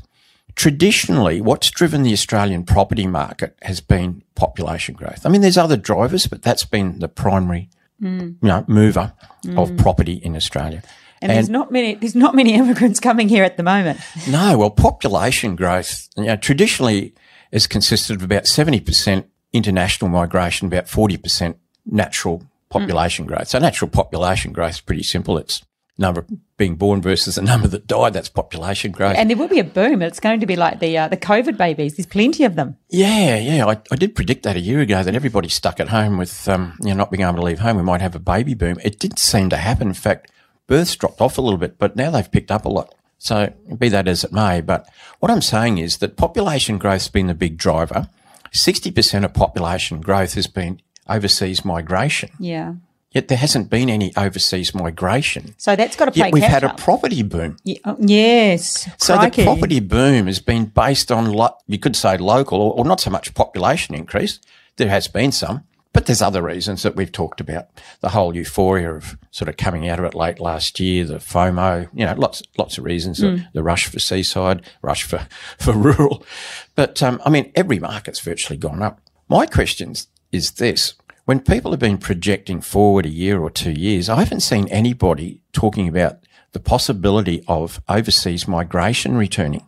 Traditionally, 0.57 1.41
what's 1.41 1.71
driven 1.71 2.03
the 2.03 2.13
Australian 2.13 2.65
property 2.65 3.07
market 3.07 3.57
has 3.63 3.81
been 3.81 4.23
population 4.35 4.95
growth. 4.95 5.25
I 5.25 5.31
mean, 5.31 5.41
there's 5.41 5.57
other 5.57 5.79
drivers, 5.79 6.27
but 6.27 6.43
that's 6.43 6.67
been 6.67 6.99
the 6.99 7.09
primary, 7.09 7.71
mm. 8.01 8.37
you 8.43 8.49
know, 8.49 8.67
mover 8.69 9.15
mm. 9.43 9.59
of 9.59 9.75
property 9.79 10.13
in 10.13 10.37
Australia. 10.37 10.83
And, 11.23 11.33
and, 11.33 11.39
there's 11.39 11.49
not 11.49 11.73
many 11.73 11.95
there's 11.95 12.15
not 12.15 12.35
many 12.35 12.53
immigrants 12.61 13.01
coming 13.01 13.31
here 13.31 13.43
at 13.43 13.57
the 13.57 13.63
moment. 13.63 14.01
No, 14.29 14.59
well, 14.59 14.71
population 14.71 15.57
growth, 15.57 16.11
you 16.19 16.25
know, 16.25 16.37
traditionally 16.37 17.15
has 17.55 17.67
consisted 17.67 18.17
of 18.17 18.23
about 18.23 18.47
seventy 18.47 18.81
percent 18.81 19.27
international 19.55 20.11
migration, 20.11 20.67
about 20.67 20.87
40% 20.87 21.55
natural 21.87 22.43
population 22.69 23.25
growth. 23.25 23.49
So 23.49 23.59
natural 23.61 23.89
population 23.89 24.53
growth 24.53 24.73
is 24.73 24.81
pretty 24.81 25.05
simple. 25.05 25.39
It's 25.39 25.63
number 25.97 26.27
being 26.57 26.75
born 26.75 27.01
versus 27.01 27.37
the 27.37 27.43
number 27.43 27.69
that 27.69 27.87
died. 27.87 28.13
That's 28.13 28.29
population 28.29 28.91
growth. 28.91 29.17
And 29.17 29.31
there 29.31 29.37
will 29.37 29.49
be 29.49 29.61
a 29.61 29.65
boom. 29.65 30.03
It's 30.03 30.19
going 30.19 30.41
to 30.41 30.47
be 30.47 30.57
like 30.57 30.81
the 30.81 30.99
uh, 30.99 31.09
the 31.09 31.17
COVID 31.17 31.57
babies. 31.57 31.97
There's 31.97 32.07
plenty 32.07 32.45
of 32.45 32.57
them. 32.57 32.77
Yeah, 32.91 33.39
yeah. 33.39 33.67
I, 33.67 33.81
I 33.93 33.97
did 33.97 34.17
predict 34.17 34.43
that 34.43 34.57
a 34.57 34.61
year 34.61 34.81
ago 34.81 35.05
that 35.05 35.15
everybody 35.15 35.49
stuck 35.49 35.79
at 35.79 35.89
home 35.89 36.19
with 36.19 36.49
um, 36.49 36.77
you 36.81 36.89
know 36.89 36.97
not 36.97 37.13
being 37.13 37.23
able 37.23 37.37
to 37.37 37.43
leave 37.43 37.61
home. 37.61 37.77
We 37.77 37.85
might 37.85 38.03
have 38.03 38.17
a 38.17 38.21
baby 38.21 38.55
boom. 38.55 38.79
It 38.83 38.99
did 38.99 39.19
seem 39.21 39.51
to 39.51 39.57
happen. 39.57 39.89
In 39.89 39.95
fact, 39.95 40.31
births 40.67 40.97
dropped 40.97 41.21
off 41.21 41.39
a 41.39 41.43
little 41.43 41.59
bit, 41.59 41.79
but 41.79 41.95
now 41.95 42.11
they've 42.11 42.31
picked 42.31 42.51
up 42.51 42.65
a 42.65 42.69
lot. 42.69 42.93
So 43.19 43.53
be 43.79 43.89
that 43.89 44.07
as 44.09 44.25
it 44.25 44.33
may, 44.33 44.61
but 44.61 44.87
what 45.21 45.31
I'm 45.31 45.41
saying 45.43 45.79
is 45.79 45.99
that 45.99 46.17
population 46.17 46.79
growth's 46.79 47.09
been 47.09 47.27
the 47.29 47.35
big 47.35 47.57
driver. 47.57 48.09
60% 48.53 49.25
of 49.25 49.33
population 49.35 50.01
growth 50.01 50.35
has 50.35 50.47
been 50.47 50.81
overseas 51.09 51.65
migration. 51.65 52.31
Yeah. 52.39 52.75
Yet 53.13 53.29
there 53.29 53.39
hasn't 53.39 53.71
been 53.71 53.89
any 53.91 54.13
overseas 54.17 54.75
migration. 54.75 55.55
So 55.57 55.77
that's 55.77 55.95
got 55.97 56.07
to 56.07 56.11
play 56.11 56.27
Yet 56.27 56.33
we've 56.33 56.43
had 56.43 56.65
up. 56.65 56.79
a 56.79 56.83
property 56.83 57.23
boom. 57.23 57.57
Ye- 57.63 57.81
oh, 57.85 57.97
yes. 58.01 58.89
So 58.99 59.15
Crikey. 59.15 59.43
the 59.43 59.47
property 59.47 59.81
boom 59.81 60.27
has 60.27 60.41
been 60.41 60.67
based 60.67 61.13
on, 61.13 61.33
lo- 61.33 61.57
you 61.67 61.79
could 61.79 61.95
say 61.95 62.17
local 62.17 62.61
or, 62.61 62.73
or 62.75 62.85
not 62.85 63.01
so 63.01 63.11
much 63.11 63.33
population 63.35 63.95
increase. 63.95 64.41
There 64.77 64.89
has 64.89 65.07
been 65.07 65.31
some, 65.31 65.63
but 65.95 66.07
there's 66.07 66.21
other 66.21 66.43
reasons 66.43 66.83
that 66.83 66.97
we've 66.97 67.13
talked 67.13 67.41
about. 67.41 67.69
The 68.01 68.11
whole 68.11 68.37
euphoria 68.37 68.93
of 68.93 69.17
sort 69.31 69.49
of 69.49 69.57
coming 69.57 69.89
out 69.89 70.01
of 70.01 70.05
it 70.05 70.15
late 70.15 70.41
last 70.41 70.79
year, 70.81 71.05
the 71.05 71.15
FOMO, 71.15 71.89
you 71.95 72.05
know, 72.05 72.15
lots, 72.15 72.43
lots 72.59 72.77
of 72.77 72.85
reasons. 72.85 73.19
The, 73.19 73.47
the 73.55 73.63
rush 73.63 73.87
for 73.87 74.01
seaside, 74.01 74.63
rush 74.83 75.05
for, 75.05 75.27
for 75.59 75.73
rural. 75.73 76.27
But, 76.75 77.03
um, 77.03 77.23
I 77.25 77.31
mean, 77.31 77.53
every 77.55 77.79
market's 77.79 78.19
virtually 78.19 78.59
gone 78.59 78.83
up. 78.83 79.01
My 79.29 79.47
question 79.47 79.95
is 80.33 80.51
this. 80.53 80.95
When 81.27 81.41
people 81.41 81.71
have 81.71 81.81
been 81.81 81.97
projecting 81.97 82.61
forward 82.61 83.07
a 83.07 83.11
year 83.11 83.41
or 83.41 83.49
two 83.49 83.73
years, 83.73 84.09
I 84.11 84.19
haven't 84.19 84.41
seen 84.41 84.69
anybody 84.69 85.41
talking 85.53 85.89
about 85.89 86.19
the 86.53 86.61
possibility 86.61 87.45
of 87.47 87.81
overseas 87.89 88.49
migration 88.49 89.17
returning. 89.17 89.65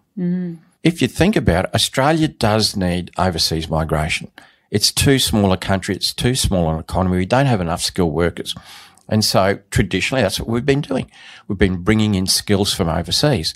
If 0.83 1.01
you 1.01 1.09
think 1.09 1.37
about 1.37 1.67
it, 1.67 1.75
Australia 1.75 2.29
does 2.29 2.77
need 2.77 3.11
overseas 3.17 3.69
migration. 3.71 4.31
It's 4.71 4.93
too 4.93 5.19
small 5.19 5.53
a 5.53 5.57
country. 5.57 5.95
It's 5.95 6.13
too 6.13 6.35
small 6.35 6.71
an 6.71 6.79
economy. 6.79 7.19
We 7.19 7.27
don't 7.27 7.47
have 7.47 7.61
enough 7.61 7.81
skilled 7.83 8.13
workers. 8.13 8.55
And 9.09 9.25
so 9.25 9.61
traditionally, 9.71 10.23
that's 10.23 10.41
what 10.41 10.49
we've 10.49 10.67
been 10.67 10.81
doing. 10.81 11.11
We've 11.47 11.59
been 11.59 11.83
bringing 11.83 12.15
in 12.15 12.27
skills 12.27 12.75
from 12.75 12.89
overseas. 12.89 13.55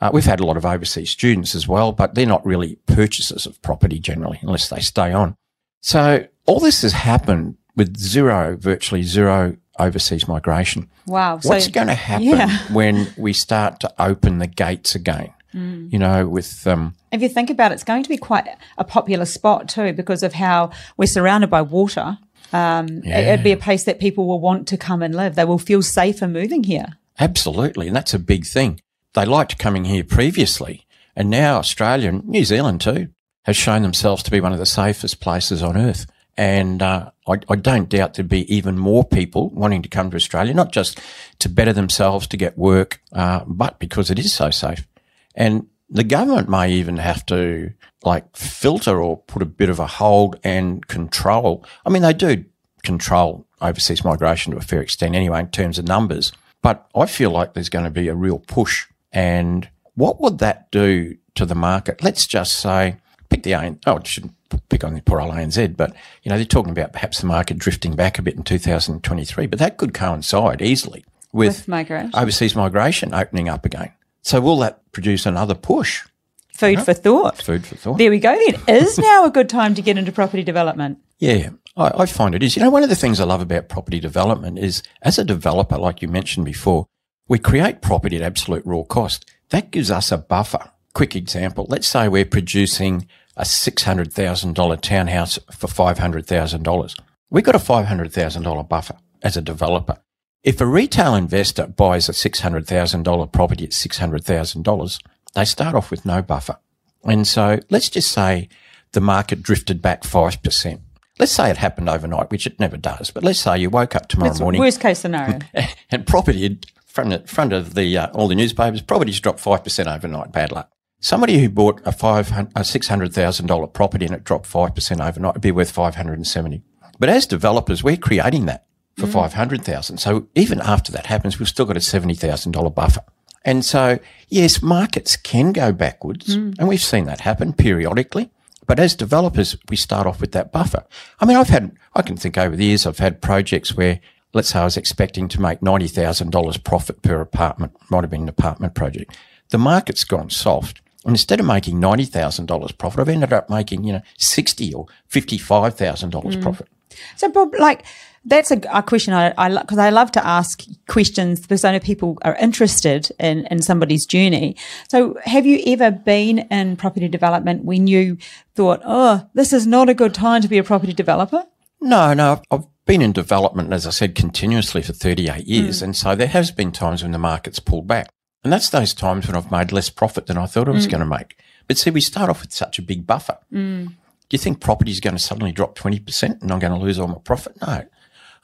Uh, 0.00 0.10
we've 0.12 0.24
had 0.24 0.40
a 0.40 0.46
lot 0.46 0.56
of 0.56 0.66
overseas 0.66 1.10
students 1.10 1.54
as 1.54 1.68
well, 1.68 1.92
but 1.92 2.14
they're 2.14 2.26
not 2.26 2.44
really 2.44 2.76
purchasers 2.86 3.46
of 3.46 3.60
property 3.62 4.00
generally, 4.00 4.40
unless 4.42 4.68
they 4.68 4.80
stay 4.80 5.12
on. 5.12 5.36
So 5.80 6.26
all 6.46 6.60
this 6.60 6.82
has 6.82 6.92
happened 6.92 7.56
with 7.76 7.96
zero, 7.96 8.56
virtually 8.56 9.02
zero 9.02 9.56
overseas 9.78 10.26
migration. 10.26 10.90
Wow. 11.06 11.38
What's 11.42 11.66
so, 11.66 11.70
going 11.70 11.86
to 11.86 11.94
happen 11.94 12.24
yeah. 12.24 12.58
when 12.72 13.12
we 13.16 13.32
start 13.32 13.80
to 13.80 14.02
open 14.02 14.38
the 14.38 14.46
gates 14.46 14.94
again? 14.94 15.32
You 15.52 15.98
know, 15.98 16.28
with 16.28 16.66
um, 16.66 16.94
If 17.10 17.22
you 17.22 17.28
think 17.28 17.50
about 17.50 17.72
it, 17.72 17.74
it's 17.74 17.84
going 17.84 18.02
to 18.04 18.08
be 18.08 18.16
quite 18.16 18.46
a 18.78 18.84
popular 18.84 19.24
spot 19.24 19.68
too 19.68 19.92
because 19.92 20.22
of 20.22 20.32
how 20.32 20.70
we're 20.96 21.06
surrounded 21.06 21.50
by 21.50 21.62
water. 21.62 22.18
Um, 22.52 23.00
Yeah. 23.04 23.18
It'd 23.20 23.44
be 23.44 23.52
a 23.52 23.56
place 23.56 23.84
that 23.84 23.98
people 23.98 24.26
will 24.26 24.40
want 24.40 24.68
to 24.68 24.76
come 24.76 25.02
and 25.02 25.14
live. 25.14 25.34
They 25.34 25.44
will 25.44 25.58
feel 25.58 25.82
safer 25.82 26.28
moving 26.28 26.64
here. 26.64 26.98
Absolutely. 27.18 27.88
And 27.88 27.96
that's 27.96 28.14
a 28.14 28.18
big 28.18 28.46
thing. 28.46 28.80
They 29.14 29.26
liked 29.26 29.58
coming 29.58 29.84
here 29.86 30.04
previously. 30.04 30.86
And 31.16 31.28
now 31.30 31.56
Australia 31.58 32.08
and 32.10 32.24
New 32.28 32.44
Zealand 32.44 32.80
too 32.80 33.08
has 33.44 33.56
shown 33.56 33.82
themselves 33.82 34.22
to 34.22 34.30
be 34.30 34.40
one 34.40 34.52
of 34.52 34.58
the 34.58 34.66
safest 34.66 35.20
places 35.20 35.62
on 35.62 35.76
earth. 35.76 36.06
And 36.36 36.80
uh, 36.80 37.10
I, 37.26 37.40
I 37.48 37.56
don't 37.56 37.88
doubt 37.88 38.14
there'd 38.14 38.28
be 38.28 38.54
even 38.54 38.78
more 38.78 39.04
people 39.04 39.50
wanting 39.50 39.82
to 39.82 39.88
come 39.88 40.10
to 40.10 40.16
Australia, 40.16 40.54
not 40.54 40.72
just 40.72 41.00
to 41.40 41.48
better 41.48 41.72
themselves, 41.72 42.26
to 42.28 42.36
get 42.36 42.56
work, 42.56 43.02
uh, 43.12 43.40
but 43.46 43.78
because 43.78 44.10
it 44.10 44.18
is 44.18 44.32
so 44.32 44.50
safe. 44.50 44.86
And 45.34 45.66
the 45.88 46.04
government 46.04 46.48
may 46.48 46.70
even 46.72 46.98
have 46.98 47.26
to 47.26 47.72
like 48.04 48.36
filter 48.36 49.00
or 49.02 49.18
put 49.18 49.42
a 49.42 49.46
bit 49.46 49.68
of 49.68 49.78
a 49.78 49.86
hold 49.86 50.38
and 50.44 50.86
control. 50.86 51.64
I 51.84 51.90
mean, 51.90 52.02
they 52.02 52.12
do 52.12 52.44
control 52.82 53.46
overseas 53.60 54.04
migration 54.04 54.52
to 54.52 54.58
a 54.58 54.62
fair 54.62 54.80
extent 54.80 55.14
anyway 55.14 55.40
in 55.40 55.50
terms 55.50 55.78
of 55.78 55.86
numbers. 55.86 56.32
But 56.62 56.88
I 56.94 57.06
feel 57.06 57.30
like 57.30 57.54
there's 57.54 57.68
going 57.68 57.84
to 57.84 57.90
be 57.90 58.08
a 58.08 58.14
real 58.14 58.38
push. 58.38 58.86
And 59.12 59.68
what 59.94 60.20
would 60.20 60.38
that 60.38 60.70
do 60.70 61.16
to 61.34 61.44
the 61.46 61.54
market? 61.54 62.02
Let's 62.02 62.26
just 62.26 62.54
say, 62.54 62.96
pick 63.28 63.42
the 63.42 63.54
AN, 63.54 63.80
oh, 63.86 63.98
I 63.98 64.02
shouldn't 64.04 64.34
pick 64.68 64.84
on 64.84 64.94
the 64.94 65.02
poor 65.02 65.20
old 65.20 65.34
ANZ, 65.34 65.76
but 65.76 65.94
you 66.22 66.30
know, 66.30 66.36
they're 66.36 66.44
talking 66.44 66.72
about 66.72 66.92
perhaps 66.92 67.20
the 67.20 67.26
market 67.26 67.58
drifting 67.58 67.94
back 67.94 68.18
a 68.18 68.22
bit 68.22 68.36
in 68.36 68.42
2023, 68.42 69.46
but 69.46 69.58
that 69.58 69.76
could 69.76 69.94
coincide 69.94 70.60
easily 70.62 71.04
with, 71.32 71.58
With 71.58 71.68
migration. 71.68 72.10
overseas 72.14 72.56
migration 72.56 73.14
opening 73.14 73.48
up 73.48 73.64
again. 73.64 73.92
So 74.22 74.40
will 74.40 74.58
that 74.58 74.90
produce 74.92 75.26
another 75.26 75.54
push? 75.54 76.04
Food 76.52 76.82
for 76.82 76.92
thought. 76.92 77.40
Food 77.40 77.66
for 77.66 77.76
thought. 77.76 77.98
There 77.98 78.10
we 78.10 78.18
go 78.18 78.36
then. 78.36 78.60
Is 78.82 78.98
now 78.98 79.24
a 79.24 79.30
good 79.30 79.48
time 79.48 79.74
to 79.74 79.82
get 79.82 79.96
into 79.96 80.12
property 80.12 80.42
development? 80.42 80.98
Yeah, 81.18 81.50
I, 81.76 82.02
I 82.02 82.06
find 82.06 82.34
it 82.34 82.42
is. 82.42 82.56
You 82.56 82.62
know, 82.62 82.70
one 82.70 82.82
of 82.82 82.90
the 82.90 82.96
things 82.96 83.18
I 83.18 83.24
love 83.24 83.40
about 83.40 83.68
property 83.68 83.98
development 83.98 84.58
is 84.58 84.82
as 85.02 85.18
a 85.18 85.24
developer, 85.24 85.78
like 85.78 86.02
you 86.02 86.08
mentioned 86.08 86.44
before, 86.44 86.86
we 87.28 87.38
create 87.38 87.80
property 87.80 88.16
at 88.16 88.22
absolute 88.22 88.64
raw 88.66 88.82
cost. 88.82 89.30
That 89.50 89.70
gives 89.70 89.90
us 89.90 90.12
a 90.12 90.18
buffer. 90.18 90.70
Quick 90.92 91.14
example. 91.16 91.66
Let's 91.68 91.88
say 91.88 92.08
we're 92.08 92.24
producing 92.24 93.06
a 93.36 93.42
$600,000 93.44 94.80
townhouse 94.80 95.38
for 95.52 95.66
$500,000. 95.66 97.00
We've 97.30 97.44
got 97.44 97.54
a 97.54 97.58
$500,000 97.58 98.68
buffer 98.68 98.96
as 99.22 99.36
a 99.36 99.42
developer. 99.42 99.98
If 100.42 100.60
a 100.60 100.66
retail 100.66 101.14
investor 101.14 101.66
buys 101.66 102.08
a 102.08 102.12
$600,000 102.12 103.32
property 103.32 103.64
at 103.64 103.70
$600,000, 103.70 105.02
they 105.34 105.44
start 105.44 105.74
off 105.74 105.90
with 105.90 106.06
no 106.06 106.22
buffer. 106.22 106.56
And 107.04 107.26
so 107.26 107.60
let's 107.68 107.90
just 107.90 108.10
say 108.10 108.48
the 108.92 109.02
market 109.02 109.42
drifted 109.42 109.82
back 109.82 110.02
5%. 110.02 110.80
Let's 111.18 111.32
say 111.32 111.50
it 111.50 111.58
happened 111.58 111.90
overnight, 111.90 112.30
which 112.30 112.46
it 112.46 112.58
never 112.58 112.78
does, 112.78 113.10
but 113.10 113.22
let's 113.22 113.40
say 113.40 113.58
you 113.58 113.68
woke 113.68 113.94
up 113.94 114.08
tomorrow 114.08 114.30
That's 114.30 114.40
morning 114.40 114.62
worst 114.62 114.80
case 114.80 115.00
scenario. 115.00 115.40
and 115.90 116.06
property 116.06 116.58
front 116.86 117.12
of, 117.12 117.28
front 117.28 117.52
of 117.52 117.74
the 117.74 117.98
uh, 117.98 118.10
all 118.12 118.26
the 118.26 118.34
newspapers, 118.34 118.80
properties 118.80 119.20
dropped 119.20 119.38
five 119.38 119.62
percent 119.62 119.86
overnight. 119.86 120.32
Bad 120.32 120.50
luck. 120.50 120.70
Somebody 121.00 121.38
who 121.38 121.50
bought 121.50 121.82
a 121.84 121.92
five 121.92 122.32
a 122.56 122.64
six 122.64 122.88
hundred 122.88 123.12
thousand 123.12 123.46
dollar 123.46 123.66
property 123.66 124.06
and 124.06 124.14
it 124.14 124.24
dropped 124.24 124.46
five 124.46 124.74
percent 124.74 125.02
overnight 125.02 125.34
would 125.34 125.42
be 125.42 125.52
worth 125.52 125.70
five 125.70 125.96
hundred 125.96 126.14
and 126.14 126.26
seventy. 126.26 126.62
But 126.98 127.10
as 127.10 127.26
developers, 127.26 127.84
we're 127.84 127.98
creating 127.98 128.46
that 128.46 128.64
for 128.96 129.06
mm. 129.06 129.12
five 129.12 129.34
hundred 129.34 129.64
thousand. 129.64 129.98
So 129.98 130.28
even 130.34 130.60
after 130.60 130.92
that 130.92 131.06
happens, 131.06 131.38
we've 131.38 131.48
still 131.48 131.66
got 131.66 131.76
a 131.76 131.80
seventy 131.80 132.14
thousand 132.14 132.52
dollar 132.52 132.70
buffer. 132.70 133.02
And 133.44 133.64
so 133.64 133.98
yes, 134.28 134.62
markets 134.62 135.16
can 135.16 135.52
go 135.52 135.72
backwards, 135.72 136.36
mm. 136.36 136.58
and 136.58 136.68
we've 136.68 136.82
seen 136.82 137.06
that 137.06 137.20
happen 137.20 137.52
periodically. 137.52 138.30
But 138.70 138.78
as 138.78 138.94
developers, 138.94 139.56
we 139.68 139.74
start 139.74 140.06
off 140.06 140.20
with 140.20 140.30
that 140.30 140.52
buffer. 140.52 140.84
I 141.18 141.26
mean, 141.26 141.36
I've 141.36 141.48
had, 141.48 141.76
I 141.96 142.02
can 142.02 142.16
think 142.16 142.38
over 142.38 142.54
the 142.54 142.66
years, 142.66 142.86
I've 142.86 143.00
had 143.00 143.20
projects 143.20 143.76
where, 143.76 143.98
let's 144.32 144.50
say 144.50 144.60
I 144.60 144.64
was 144.64 144.76
expecting 144.76 145.26
to 145.26 145.40
make 145.40 145.58
$90,000 145.58 146.62
profit 146.62 147.02
per 147.02 147.20
apartment, 147.20 147.72
might 147.90 148.04
have 148.04 148.10
been 148.10 148.22
an 148.22 148.28
apartment 148.28 148.76
project. 148.76 149.18
The 149.48 149.58
market's 149.58 150.04
gone 150.04 150.30
soft. 150.30 150.82
And 151.04 151.14
instead 151.14 151.40
of 151.40 151.46
making 151.46 151.80
$90,000 151.80 152.78
profit, 152.78 153.00
I've 153.00 153.08
ended 153.08 153.32
up 153.32 153.50
making, 153.50 153.82
you 153.82 153.94
know, 153.94 154.02
60 154.18 154.72
or 154.72 154.86
$55,000 155.10 156.12
mm. 156.12 156.40
profit. 156.40 156.68
So, 157.16 157.28
Bob, 157.28 157.52
like 157.58 157.84
that's 158.24 158.50
a, 158.50 158.60
a 158.72 158.82
question 158.82 159.14
I, 159.14 159.32
I 159.38 159.60
because 159.60 159.78
I 159.78 159.90
love 159.90 160.12
to 160.12 160.26
ask 160.26 160.62
questions 160.88 161.40
because 161.40 161.64
I 161.64 161.72
know 161.72 161.80
people 161.80 162.18
are 162.22 162.36
interested 162.36 163.10
in 163.18 163.46
in 163.50 163.62
somebody's 163.62 164.06
journey. 164.06 164.56
So, 164.88 165.16
have 165.24 165.46
you 165.46 165.62
ever 165.66 165.90
been 165.90 166.40
in 166.50 166.76
property 166.76 167.08
development 167.08 167.64
when 167.64 167.86
you 167.86 168.18
thought, 168.54 168.80
"Oh, 168.84 169.26
this 169.34 169.52
is 169.52 169.66
not 169.66 169.88
a 169.88 169.94
good 169.94 170.14
time 170.14 170.42
to 170.42 170.48
be 170.48 170.58
a 170.58 170.64
property 170.64 170.92
developer"? 170.92 171.44
No, 171.80 172.12
no, 172.12 172.42
I've- 172.50 172.64
been 172.86 173.02
in 173.02 173.12
development, 173.12 173.72
as 173.72 173.86
I 173.86 173.90
said, 173.90 174.16
continuously 174.16 174.82
for 174.82 174.92
38 174.92 175.46
years. 175.46 175.78
Mm. 175.78 175.82
And 175.82 175.96
so 175.96 176.16
there 176.16 176.26
has 176.26 176.50
been 176.50 176.72
times 176.72 177.04
when 177.04 177.12
the 177.12 177.18
market's 177.18 177.60
pulled 177.60 177.86
back. 177.86 178.08
And 178.42 178.52
that's 178.52 178.70
those 178.70 178.94
times 178.94 179.28
when 179.28 179.36
I've 179.36 179.52
made 179.52 179.70
less 179.70 179.90
profit 179.90 180.26
than 180.26 180.36
I 180.36 180.46
thought 180.46 180.68
I 180.68 180.72
was 180.72 180.88
mm. 180.88 180.90
going 180.90 181.00
to 181.00 181.06
make. 181.06 181.38
But 181.68 181.78
see, 181.78 181.90
we 181.90 182.00
start 182.00 182.30
off 182.30 182.42
with 182.42 182.52
such 182.52 182.80
a 182.80 182.82
big 182.82 183.06
buffer. 183.06 183.38
Mm. 183.52 183.86
Do 183.86 183.94
you 184.30 184.38
think 184.38 184.60
property 184.60 184.90
is 184.90 184.98
going 184.98 185.14
to 185.14 185.22
suddenly 185.22 185.52
drop 185.52 185.78
20% 185.78 186.42
and 186.42 186.50
I'm 186.50 186.58
going 186.58 186.72
to 186.72 186.84
lose 186.84 186.98
all 186.98 187.06
my 187.06 187.18
profit? 187.18 187.60
No. 187.64 187.84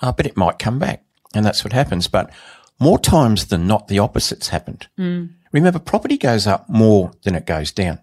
Uh, 0.01 0.13
but 0.13 0.27
it 0.27 0.37
might 0.37 0.59
come 0.59 0.79
back. 0.79 1.05
And 1.35 1.45
that's 1.45 1.65
what 1.65 1.73
happens. 1.73 2.09
But 2.09 2.31
more 2.79 2.99
times 2.99 3.47
than 3.47 3.67
not, 3.67 3.89
the 3.89 3.99
opposite's 3.99 4.49
happened. 4.49 4.89
Remember, 5.53 5.79
property 5.79 6.19
goes 6.19 6.47
up 6.47 6.69
more 6.69 7.13
than 7.23 7.35
it 7.35 7.47
goes 7.47 7.73
down. 7.73 8.01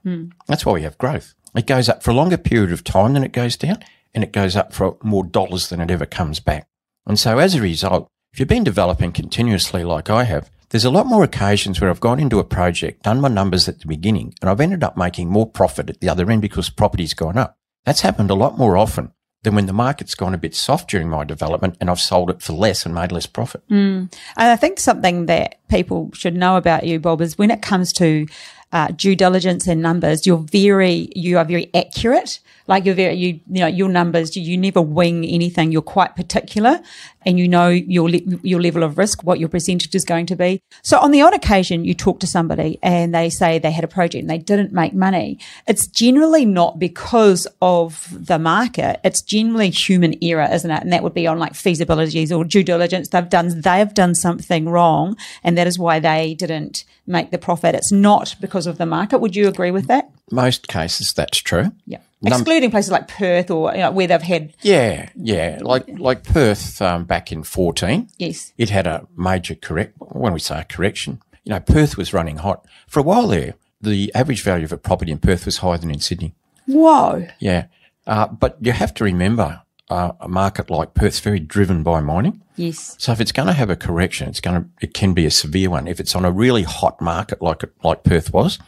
That's 0.47 0.65
why 0.65 0.73
we 0.73 0.81
have 0.83 0.97
growth. 0.97 1.35
It 1.55 1.67
goes 1.67 1.87
up 1.89 2.01
for 2.01 2.11
a 2.11 2.15
longer 2.15 2.37
period 2.37 2.71
of 2.71 2.83
time 2.83 3.13
than 3.13 3.23
it 3.23 3.31
goes 3.31 3.55
down, 3.55 3.83
and 4.13 4.23
it 4.23 4.31
goes 4.31 4.55
up 4.55 4.73
for 4.73 4.97
more 5.03 5.23
dollars 5.23 5.69
than 5.69 5.79
it 5.81 5.91
ever 5.91 6.05
comes 6.07 6.39
back. 6.39 6.67
And 7.05 7.19
so 7.19 7.37
as 7.37 7.53
a 7.53 7.61
result, 7.61 8.07
if 8.33 8.39
you've 8.39 8.47
been 8.47 8.63
developing 8.63 9.11
continuously 9.11 9.83
like 9.83 10.09
I 10.09 10.23
have, 10.23 10.49
there's 10.69 10.85
a 10.85 10.89
lot 10.89 11.05
more 11.05 11.23
occasions 11.23 11.79
where 11.79 11.91
I've 11.91 11.99
gone 11.99 12.19
into 12.19 12.39
a 12.39 12.43
project, 12.43 13.03
done 13.03 13.21
my 13.21 13.27
numbers 13.27 13.69
at 13.69 13.79
the 13.81 13.87
beginning, 13.87 14.33
and 14.41 14.49
I've 14.49 14.61
ended 14.61 14.83
up 14.83 14.97
making 14.97 15.29
more 15.29 15.47
profit 15.47 15.91
at 15.91 15.99
the 15.99 16.09
other 16.09 16.31
end 16.31 16.41
because 16.41 16.71
property's 16.71 17.13
gone 17.13 17.37
up. 17.37 17.59
That's 17.85 18.01
happened 18.01 18.31
a 18.31 18.35
lot 18.35 18.57
more 18.57 18.75
often 18.77 19.11
than 19.43 19.55
when 19.55 19.65
the 19.65 19.73
market's 19.73 20.15
gone 20.15 20.33
a 20.33 20.37
bit 20.37 20.55
soft 20.55 20.89
during 20.89 21.09
my 21.09 21.23
development 21.23 21.77
and 21.79 21.89
I've 21.89 21.99
sold 21.99 22.29
it 22.29 22.41
for 22.41 22.53
less 22.53 22.85
and 22.85 22.95
made 22.95 23.11
less 23.11 23.25
profit. 23.25 23.61
Mm. 23.69 24.13
And 24.37 24.47
I 24.51 24.55
think 24.55 24.79
something 24.79 25.27
that 25.27 25.59
people 25.67 26.09
should 26.13 26.35
know 26.35 26.55
about 26.55 26.85
you, 26.85 26.99
Bob, 26.99 27.21
is 27.21 27.37
when 27.37 27.51
it 27.51 27.61
comes 27.61 27.93
to 27.93 28.25
uh, 28.73 28.87
due 28.87 29.15
diligence 29.15 29.67
and 29.67 29.81
numbers, 29.83 30.25
you're 30.25 30.37
very, 30.39 31.07
you 31.15 31.37
are 31.37 31.45
very 31.45 31.69
accurate. 31.75 32.39
Like 32.65 32.85
you're 32.85 32.95
very, 32.95 33.13
you, 33.13 33.39
you 33.47 33.59
know, 33.59 33.67
your 33.67 33.87
numbers, 33.87 34.35
you, 34.35 34.41
you 34.41 34.57
never 34.57 34.81
wing 34.81 35.23
anything. 35.25 35.71
You're 35.71 35.83
quite 35.83 36.15
particular 36.15 36.81
and 37.25 37.37
you 37.37 37.47
know 37.47 37.67
your, 37.67 38.09
le- 38.09 38.39
your 38.41 38.59
level 38.59 38.81
of 38.81 38.97
risk, 38.97 39.23
what 39.23 39.39
your 39.39 39.47
percentage 39.47 39.93
is 39.93 40.03
going 40.03 40.25
to 40.25 40.35
be. 40.35 40.59
So 40.81 40.97
on 40.97 41.11
the 41.11 41.21
odd 41.21 41.35
occasion, 41.35 41.85
you 41.85 41.93
talk 41.93 42.19
to 42.21 42.27
somebody 42.27 42.79
and 42.81 43.13
they 43.13 43.29
say 43.29 43.59
they 43.59 43.71
had 43.71 43.83
a 43.83 43.87
project 43.87 44.21
and 44.21 44.29
they 44.29 44.39
didn't 44.39 44.73
make 44.73 44.95
money. 44.95 45.37
It's 45.67 45.85
generally 45.85 46.43
not 46.43 46.79
because 46.79 47.45
of 47.61 48.07
the 48.11 48.39
market. 48.39 48.99
It's 49.03 49.21
generally 49.21 49.69
human 49.69 50.15
error, 50.23 50.47
isn't 50.51 50.71
it? 50.71 50.81
And 50.81 50.91
that 50.91 51.03
would 51.03 51.13
be 51.13 51.27
on 51.27 51.37
like 51.37 51.53
feasibilities 51.53 52.35
or 52.35 52.43
due 52.43 52.63
diligence. 52.63 53.09
They've 53.09 53.29
done, 53.29 53.61
they've 53.61 53.93
done 53.93 54.15
something 54.15 54.67
wrong 54.67 55.15
and 55.43 55.57
that 55.59 55.67
is 55.67 55.77
why 55.77 55.99
they 55.99 56.33
didn't 56.33 56.85
make 57.05 57.31
the 57.31 57.37
profit. 57.37 57.75
It's 57.75 57.91
not 57.91 58.35
because 58.39 58.62
of 58.67 58.77
the 58.77 58.85
market. 58.85 59.19
Would 59.19 59.35
you 59.35 59.47
agree 59.47 59.71
with 59.71 59.87
that? 59.87 60.09
Most 60.31 60.67
cases, 60.67 61.13
that's 61.13 61.37
true. 61.37 61.71
Yeah. 61.85 61.99
Excluding 62.25 62.71
places 62.71 62.91
like 62.91 63.09
Perth 63.09 63.51
or 63.51 63.71
you 63.73 63.79
know, 63.79 63.91
where 63.91 64.07
they've 64.07 64.21
had, 64.21 64.53
Yeah, 64.61 65.09
yeah. 65.15 65.59
Like 65.61 65.85
like 65.99 66.23
Perth 66.23 66.81
um, 66.81 67.03
back 67.03 67.31
in 67.33 67.43
fourteen, 67.43 68.09
yes. 68.17 68.53
it 68.57 68.69
had 68.69 68.87
a 68.87 69.05
major 69.17 69.55
correct. 69.55 69.95
When 69.99 70.31
we 70.31 70.39
say 70.39 70.61
a 70.61 70.63
correction, 70.63 71.21
you 71.43 71.49
know, 71.49 71.59
Perth 71.59 71.97
was 71.97 72.13
running 72.13 72.37
hot 72.37 72.65
for 72.87 73.01
a 73.01 73.03
while 73.03 73.27
there. 73.27 73.55
The 73.81 74.09
average 74.15 74.41
value 74.41 74.63
of 74.63 74.71
a 74.71 74.77
property 74.77 75.11
in 75.11 75.17
Perth 75.17 75.45
was 75.45 75.57
higher 75.57 75.77
than 75.77 75.91
in 75.91 75.99
Sydney. 75.99 76.33
Whoa. 76.65 77.27
Yeah, 77.39 77.65
uh, 78.07 78.27
but 78.27 78.57
you 78.61 78.71
have 78.71 78.93
to 78.93 79.03
remember 79.03 79.62
uh, 79.89 80.13
a 80.19 80.27
market 80.27 80.69
like 80.69 80.93
Perth's 80.93 81.19
very 81.19 81.39
driven 81.39 81.83
by 81.83 81.99
mining. 82.01 82.41
Yes. 82.55 82.95
So 82.99 83.11
if 83.11 83.19
it's 83.19 83.31
going 83.31 83.47
to 83.47 83.53
have 83.53 83.69
a 83.69 83.75
correction, 83.75 84.29
it's 84.29 84.39
going 84.39 84.61
to 84.61 84.69
it 84.81 84.93
can 84.93 85.13
be 85.13 85.25
a 85.25 85.31
severe 85.31 85.69
one. 85.69 85.87
If 85.87 85.99
it's 85.99 86.15
on 86.15 86.25
a 86.25 86.31
really 86.31 86.63
hot 86.63 87.01
market 87.01 87.41
like 87.41 87.63
like 87.83 88.03
Perth 88.03 88.31
was, 88.33 88.59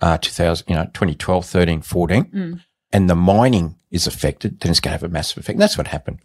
uh, 0.00 0.18
2000, 0.18 0.68
you 0.68 0.74
know, 0.76 0.84
2012, 0.84 1.44
13, 1.44 1.82
14, 1.82 2.30
and 2.92 3.10
the 3.10 3.14
mining 3.14 3.76
is 3.90 4.06
affected, 4.06 4.60
then 4.60 4.70
it's 4.70 4.80
going 4.80 4.90
to 4.90 4.98
have 4.98 5.02
a 5.02 5.12
massive 5.12 5.38
effect. 5.38 5.54
And 5.54 5.62
that's 5.62 5.76
what 5.78 5.88
happened. 5.88 6.20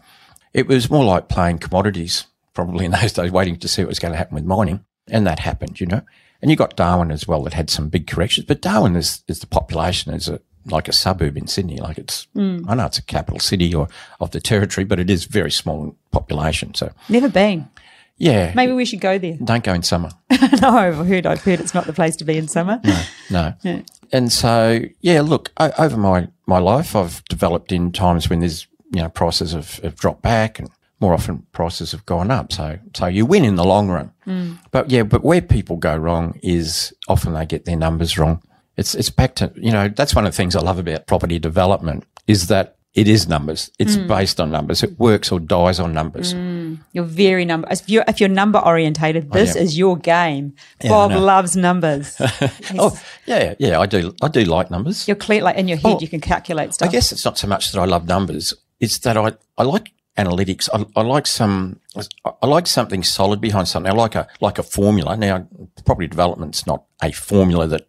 It 0.54 0.68
was 0.68 0.90
more 0.90 1.04
like 1.04 1.28
playing 1.28 1.60
commodities 1.60 2.28
probably 2.54 2.86
in 2.86 2.92
those 2.92 3.14
days, 3.14 3.32
waiting 3.32 3.58
to 3.58 3.68
see 3.68 3.82
what 3.82 3.90
was 3.90 4.00
going 4.00 4.14
to 4.14 4.18
happen 4.18 4.36
with 4.36 4.46
mining, 4.46 4.86
and 5.10 5.28
that 5.28 5.40
happened, 5.40 5.80
you 5.80 5.88
know. 5.88 6.02
And 6.42 6.52
you 6.52 6.58
got 6.58 6.76
Darwin 6.76 7.12
as 7.12 7.28
well 7.28 7.44
that 7.44 7.54
had 7.54 7.70
some 7.70 7.90
big 7.90 8.08
corrections, 8.08 8.46
but 8.48 8.62
Darwin 8.62 8.96
is 8.96 9.24
is 9.28 9.40
the 9.40 9.48
population 9.48 10.14
is 10.14 10.28
a 10.28 10.40
like 10.66 10.88
a 10.88 10.94
suburb 10.94 11.38
in 11.38 11.48
Sydney. 11.48 11.78
Like 11.78 11.98
it's, 11.98 12.28
mm. 12.36 12.64
I 12.68 12.76
know 12.76 12.86
it's 12.86 12.98
a 12.98 13.04
capital 13.04 13.40
city 13.40 13.74
or 13.74 13.88
of 14.20 14.32
the 14.32 14.40
territory, 14.42 14.84
but 14.86 15.00
it 15.00 15.10
is 15.10 15.26
very 15.26 15.52
small 15.52 15.96
population. 16.12 16.74
So 16.74 16.92
Never 17.10 17.30
been. 17.30 17.68
yeah, 18.18 18.52
Maybe 18.56 18.74
we 18.74 18.86
should 18.86 19.02
go 19.02 19.18
there. 19.18 19.38
don't 19.44 19.64
go 19.64 19.74
in 19.74 19.84
summer. 19.84 20.10
no, 20.62 20.70
I've 20.70 21.06
heard, 21.08 21.26
I've 21.26 21.44
heard 21.44 21.60
it's 21.60 21.74
not 21.74 21.86
the 21.86 21.94
place 21.94 22.16
to 22.18 22.24
be 22.26 22.38
in 22.38 22.48
summer. 22.48 22.82
No. 23.30 23.54
No. 23.64 23.84
And 24.12 24.32
so, 24.32 24.82
yeah, 25.02 25.22
look, 25.22 25.52
o- 25.58 25.72
over 25.78 25.98
my, 25.98 26.28
my 26.46 26.60
life, 26.60 26.96
I've 26.96 27.24
developed 27.26 27.72
in 27.72 27.92
times 27.92 28.30
when 28.30 28.40
there's, 28.40 28.68
you 28.94 29.02
know, 29.02 29.10
prices 29.10 29.52
have, 29.54 29.76
have 29.80 29.96
dropped 29.96 30.22
back 30.22 30.60
and 30.60 30.70
more 31.02 31.14
often 31.14 31.46
prices 31.52 31.92
have 31.92 32.06
gone 32.06 32.32
up. 32.32 32.54
So, 32.54 32.80
so 32.96 33.08
you 33.08 33.26
win 33.26 33.44
in 33.44 33.56
the 33.56 33.66
long 33.66 33.90
run. 33.90 34.12
Mm. 34.26 34.60
But 34.72 34.90
yeah, 34.90 35.04
but 35.04 35.24
where 35.24 35.42
people 35.42 35.76
go 35.78 35.96
wrong 35.98 36.40
is 36.42 36.94
often 37.08 37.34
they 37.34 37.46
get 37.46 37.66
their 37.66 37.76
numbers 37.76 38.18
wrong. 38.18 38.42
It's, 38.78 38.96
it's 38.96 39.10
back 39.10 39.36
to, 39.36 39.52
you 39.56 39.72
know, 39.72 39.88
that's 39.88 40.16
one 40.16 40.26
of 40.26 40.34
the 40.34 40.38
things 40.38 40.56
I 40.56 40.62
love 40.62 40.80
about 40.80 41.08
property 41.08 41.40
development 41.40 42.06
is 42.28 42.48
that 42.48 42.76
it 42.96 43.10
is 43.10 43.28
numbers. 43.28 43.70
It's 43.78 43.98
mm. 43.98 44.08
based 44.08 44.40
on 44.40 44.52
numbers. 44.52 44.82
It 44.82 44.98
works 44.98 45.30
or 45.30 45.42
dies 45.42 45.82
on 45.82 45.94
numbers. 45.94 46.34
Mm. 46.34 46.80
You're 46.94 47.04
very 47.04 47.44
number. 47.44 47.68
If 47.70 47.90
you're, 47.90 48.06
if 48.08 48.22
you're 48.22 48.30
number 48.30 48.58
orientated, 48.58 49.34
this 49.34 49.54
yeah. 49.54 49.62
is 49.62 49.78
your 49.78 49.98
game. 49.98 50.56
I 50.82 50.88
Bob 50.88 51.12
loves 51.12 51.56
numbers. 51.56 52.20
Oh, 52.78 53.00
yeah, 53.26 53.54
yeah, 53.60 53.80
I 53.80 53.86
do. 53.86 54.14
I 54.22 54.28
do 54.28 54.44
like 54.44 54.72
numbers. 54.72 55.08
You're 55.08 55.16
clear, 55.16 55.42
like 55.42 55.56
in 55.56 55.68
your 55.68 55.78
head, 55.78 55.96
Oh, 55.98 56.00
you 56.00 56.08
can 56.08 56.20
calculate 56.20 56.74
stuff. 56.74 56.90
I 56.90 56.92
guess 56.92 57.12
it's 57.12 57.24
not 57.24 57.38
so 57.38 57.48
much 57.48 57.72
that 57.72 57.80
I 57.80 57.86
love 57.86 58.08
numbers; 58.08 58.54
it's 58.80 58.98
that 59.00 59.18
I, 59.18 59.34
I 59.58 59.64
like 59.64 59.92
analytics. 60.18 60.70
I, 60.74 60.86
I 61.00 61.04
like 61.04 61.28
some. 61.28 61.80
I 62.42 62.48
like 62.48 62.68
something 62.68 63.04
solid 63.04 63.40
behind 63.40 63.68
something. 63.68 63.92
I 63.92 63.96
like 63.96 64.16
a 64.16 64.28
like 64.42 64.58
a 64.58 64.64
formula. 64.64 65.16
Now, 65.16 65.48
property 65.86 66.08
development's 66.08 66.66
not 66.66 66.84
a 67.02 67.12
formula 67.12 67.68
that, 67.68 67.88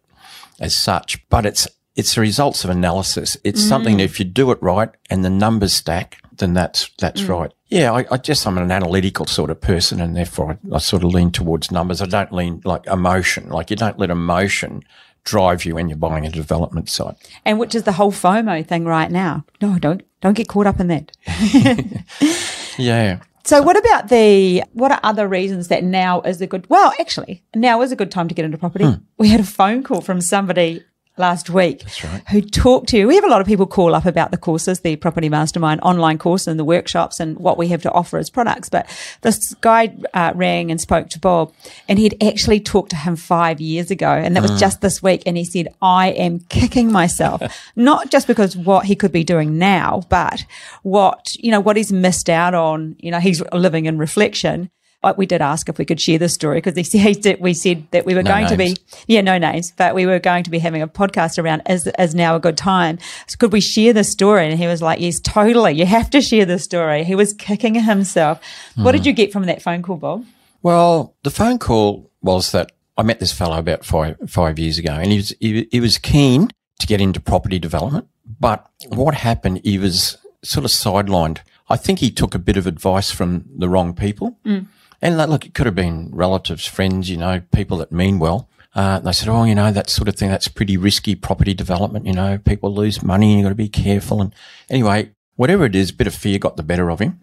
as 0.59 0.75
such, 0.75 1.27
but 1.29 1.45
it's 1.45 1.67
it's 1.95 2.13
the 2.13 2.21
results 2.21 2.63
of 2.63 2.69
analysis. 2.69 3.37
It's 3.43 3.61
something 3.61 3.97
mm. 3.97 4.01
if 4.01 4.19
you 4.19 4.25
do 4.25 4.51
it 4.51 4.61
right 4.61 4.89
and 5.09 5.25
the 5.25 5.31
numbers 5.31 5.73
stack, 5.73 6.17
then 6.37 6.53
that's 6.53 6.91
that's 6.99 7.21
mm. 7.21 7.29
right. 7.29 7.51
Yeah, 7.69 7.91
I, 7.91 8.05
I 8.11 8.17
just 8.17 8.45
I'm 8.45 8.57
an 8.57 8.71
analytical 8.71 9.25
sort 9.25 9.49
of 9.49 9.59
person, 9.59 9.99
and 9.99 10.15
therefore 10.15 10.57
I, 10.71 10.75
I 10.75 10.77
sort 10.77 11.03
of 11.03 11.13
lean 11.13 11.31
towards 11.31 11.71
numbers. 11.71 12.01
I 12.01 12.05
don't 12.05 12.31
lean 12.31 12.61
like 12.63 12.85
emotion. 12.87 13.49
Like 13.49 13.69
you 13.69 13.75
don't 13.75 13.99
let 13.99 14.09
emotion 14.09 14.83
drive 15.23 15.65
you 15.65 15.75
when 15.75 15.89
you're 15.89 15.97
buying 15.97 16.25
a 16.25 16.29
development 16.29 16.89
site. 16.89 17.15
and 17.43 17.59
which 17.59 17.75
is 17.75 17.83
the 17.83 17.91
whole 17.91 18.13
FOMO 18.13 18.65
thing 18.65 18.85
right 18.85 19.11
now. 19.11 19.45
No, 19.61 19.77
don't 19.79 20.03
don't 20.21 20.35
get 20.35 20.47
caught 20.47 20.67
up 20.67 20.79
in 20.79 20.87
that. 20.87 21.11
Yeah. 22.77 23.19
So, 23.47 23.61
what 23.61 23.77
about 23.77 24.09
the? 24.09 24.61
What 24.73 24.91
are 24.91 24.99
other 25.03 25.25
reasons 25.25 25.69
that 25.69 25.81
now 25.81 26.19
is 26.21 26.41
a 26.41 26.47
good? 26.47 26.69
Well, 26.69 26.91
actually, 26.99 27.45
now 27.55 27.81
is 27.81 27.93
a 27.93 27.95
good 27.95 28.11
time 28.11 28.27
to 28.27 28.35
get 28.35 28.43
into 28.43 28.57
property. 28.57 28.83
Hmm. 28.83 28.95
We 29.17 29.29
had 29.29 29.39
a 29.39 29.45
phone 29.45 29.83
call 29.83 30.01
from 30.01 30.19
somebody 30.19 30.83
last 31.17 31.49
week 31.49 31.83
right. 32.03 32.21
who 32.29 32.41
talked 32.41 32.89
to 32.89 32.97
you. 32.97 33.07
We 33.07 33.15
have 33.15 33.23
a 33.23 33.29
lot 33.29 33.41
of 33.41 33.47
people 33.47 33.65
call 33.65 33.95
up 33.95 34.05
about 34.05 34.31
the 34.31 34.37
courses, 34.37 34.81
the 34.81 34.95
Property 34.95 35.29
Mastermind 35.29 35.81
online 35.81 36.17
course, 36.17 36.47
and 36.47 36.59
the 36.59 36.63
workshops, 36.65 37.19
and 37.19 37.37
what 37.37 37.57
we 37.57 37.67
have 37.69 37.81
to 37.83 37.91
offer 37.91 38.17
as 38.17 38.29
products. 38.29 38.69
But 38.69 38.87
this 39.21 39.53
guy 39.55 39.95
uh, 40.13 40.33
rang 40.35 40.71
and 40.71 40.79
spoke 40.79 41.09
to 41.09 41.19
Bob, 41.19 41.53
and 41.87 41.99
he'd 41.99 42.21
actually 42.23 42.59
talked 42.59 42.91
to 42.91 42.95
him 42.95 43.15
five 43.15 43.59
years 43.59 43.91
ago, 43.91 44.11
and 44.11 44.35
that 44.35 44.43
Hmm. 44.43 44.51
was 44.51 44.59
just 44.59 44.81
this 44.81 45.01
week. 45.01 45.23
And 45.25 45.37
he 45.37 45.43
said, 45.45 45.67
"I 45.81 46.09
am 46.09 46.39
kicking 46.49 46.91
myself, 46.91 47.41
not 47.75 48.09
just 48.11 48.27
because 48.27 48.55
what 48.55 48.85
he 48.85 48.95
could 48.95 49.11
be 49.11 49.23
doing 49.23 49.57
now, 49.57 50.03
but 50.09 50.45
what 50.83 51.35
you 51.39 51.51
know 51.51 51.59
what 51.59 51.77
he's 51.77 51.91
missed 51.91 52.29
out 52.29 52.53
on. 52.53 52.95
You 52.99 53.11
know, 53.11 53.19
he's 53.19 53.41
living 53.51 53.85
in 53.85 53.97
reflection." 53.97 54.69
We 55.17 55.25
did 55.25 55.41
ask 55.41 55.69
if 55.69 55.77
we 55.77 55.85
could 55.85 56.01
share 56.01 56.17
this 56.17 56.33
story 56.33 56.57
because 56.57 56.75
we 57.39 57.53
said 57.53 57.87
that 57.91 58.05
we 58.05 58.13
were 58.15 58.23
No 58.23 58.31
going 58.31 58.47
to 58.47 58.57
be 58.57 58.75
yeah, 59.07 59.21
no 59.21 59.37
names, 59.37 59.71
but 59.77 59.95
we 59.95 60.05
were 60.05 60.19
going 60.19 60.43
to 60.43 60.49
be 60.49 60.59
having 60.59 60.81
a 60.81 60.87
podcast 60.87 61.41
around 61.41 61.61
is 61.69 61.87
is 61.99 62.13
now 62.15 62.35
a 62.35 62.39
good 62.39 62.57
time. 62.57 62.97
So 63.27 63.37
could 63.37 63.53
we 63.53 63.61
share 63.61 63.93
the 63.93 64.03
story? 64.03 64.49
And 64.49 64.59
he 64.59 64.67
was 64.67 64.81
like, 64.81 64.99
Yes, 64.99 65.19
totally. 65.21 65.73
You 65.73 65.85
have 65.85 66.09
to 66.09 66.21
share 66.21 66.45
the 66.45 66.59
story. 66.59 67.03
He 67.05 67.15
was 67.15 67.33
kicking 67.33 67.75
himself. 67.75 68.39
What 68.75 68.91
Hmm. 68.91 68.97
did 68.97 69.05
you 69.05 69.13
get 69.13 69.31
from 69.31 69.45
that 69.45 69.61
phone 69.61 69.81
call, 69.81 69.97
Bob? 69.97 70.25
Well, 70.61 71.15
the 71.23 71.29
phone 71.31 71.59
call 71.59 72.11
was 72.21 72.51
that 72.51 72.71
I 72.97 73.03
met 73.03 73.19
this 73.19 73.31
fellow 73.31 73.57
about 73.59 73.85
five 73.85 74.17
five 74.27 74.59
years 74.59 74.77
ago, 74.77 74.91
and 74.93 75.11
he 75.11 75.17
was 75.17 75.33
he, 75.39 75.67
he 75.71 75.79
was 75.79 75.97
keen 75.99 76.49
to 76.79 76.87
get 76.87 76.99
into 76.99 77.21
property 77.21 77.59
development. 77.59 78.07
But 78.39 78.67
what 78.89 79.13
happened? 79.13 79.61
He 79.63 79.77
was 79.77 80.17
sort 80.43 80.65
of 80.65 80.71
sidelined. 80.71 81.37
I 81.69 81.77
think 81.77 81.99
he 81.99 82.09
took 82.11 82.33
a 82.35 82.39
bit 82.39 82.57
of 82.57 82.65
advice 82.67 83.09
from 83.11 83.45
the 83.57 83.69
wrong 83.69 83.93
people. 83.93 84.37
And 85.01 85.17
like, 85.17 85.29
look, 85.29 85.45
it 85.45 85.53
could 85.53 85.65
have 85.65 85.75
been 85.75 86.09
relatives, 86.11 86.65
friends, 86.65 87.09
you 87.09 87.17
know, 87.17 87.41
people 87.53 87.77
that 87.77 87.91
mean 87.91 88.19
well. 88.19 88.49
Uh, 88.75 88.99
they 88.99 89.11
said, 89.11 89.29
oh, 89.29 89.43
you 89.43 89.55
know, 89.55 89.71
that 89.71 89.89
sort 89.89 90.07
of 90.07 90.15
thing, 90.15 90.29
that's 90.29 90.47
pretty 90.47 90.77
risky 90.77 91.15
property 91.15 91.53
development. 91.53 92.05
You 92.05 92.13
know, 92.13 92.37
people 92.37 92.73
lose 92.73 93.01
money 93.01 93.31
and 93.31 93.39
you've 93.39 93.45
got 93.45 93.49
to 93.49 93.55
be 93.55 93.69
careful. 93.69 94.21
And 94.21 94.33
anyway, 94.69 95.11
whatever 95.35 95.65
it 95.65 95.75
is, 95.75 95.89
a 95.89 95.95
bit 95.95 96.07
of 96.07 96.13
fear 96.13 96.37
got 96.39 96.57
the 96.57 96.63
better 96.63 96.89
of 96.91 96.99
him 96.99 97.17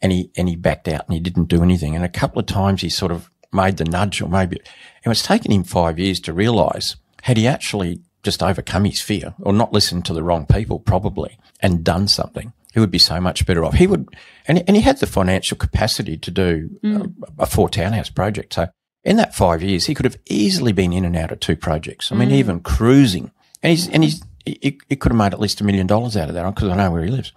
and 0.00 0.12
he, 0.12 0.30
and 0.36 0.48
he 0.48 0.56
backed 0.56 0.88
out 0.88 1.06
and 1.06 1.14
he 1.14 1.20
didn't 1.20 1.48
do 1.48 1.62
anything. 1.62 1.94
And 1.94 2.04
a 2.04 2.08
couple 2.08 2.38
of 2.38 2.46
times 2.46 2.82
he 2.82 2.88
sort 2.88 3.12
of 3.12 3.30
made 3.52 3.76
the 3.76 3.84
nudge 3.84 4.20
or 4.22 4.28
maybe, 4.28 4.58
and 5.04 5.12
it's 5.12 5.22
taken 5.22 5.52
him 5.52 5.64
five 5.64 5.98
years 5.98 6.20
to 6.20 6.32
realize 6.32 6.96
had 7.22 7.36
he 7.36 7.46
actually 7.46 8.00
just 8.22 8.42
overcome 8.42 8.84
his 8.84 9.00
fear 9.00 9.34
or 9.40 9.52
not 9.52 9.72
listened 9.72 10.04
to 10.04 10.14
the 10.14 10.22
wrong 10.22 10.46
people 10.46 10.78
probably 10.78 11.38
and 11.60 11.84
done 11.84 12.08
something, 12.08 12.52
he 12.76 12.80
would 12.80 12.90
be 12.90 12.98
so 12.98 13.18
much 13.22 13.46
better 13.46 13.64
off. 13.64 13.72
He 13.72 13.86
would, 13.86 14.06
and, 14.46 14.62
and 14.66 14.76
he 14.76 14.82
had 14.82 14.98
the 14.98 15.06
financial 15.06 15.56
capacity 15.56 16.18
to 16.18 16.30
do 16.30 16.68
a, 16.84 17.08
a 17.44 17.46
four 17.46 17.70
townhouse 17.70 18.10
project. 18.10 18.52
So 18.52 18.68
in 19.02 19.16
that 19.16 19.34
five 19.34 19.62
years, 19.62 19.86
he 19.86 19.94
could 19.94 20.04
have 20.04 20.18
easily 20.26 20.72
been 20.72 20.92
in 20.92 21.06
and 21.06 21.16
out 21.16 21.32
of 21.32 21.40
two 21.40 21.56
projects. 21.56 22.12
I 22.12 22.16
mean, 22.16 22.28
mm. 22.28 22.34
even 22.34 22.60
cruising, 22.60 23.30
and 23.62 23.70
he's 23.70 23.88
and 23.88 24.04
he's 24.04 24.22
he, 24.44 24.78
he 24.90 24.96
could 24.96 25.10
have 25.10 25.16
made 25.16 25.32
at 25.32 25.40
least 25.40 25.62
a 25.62 25.64
million 25.64 25.86
dollars 25.86 26.18
out 26.18 26.28
of 26.28 26.34
that 26.34 26.54
because 26.54 26.68
I 26.68 26.76
know 26.76 26.90
where 26.90 27.02
he 27.02 27.10
lives. 27.10 27.32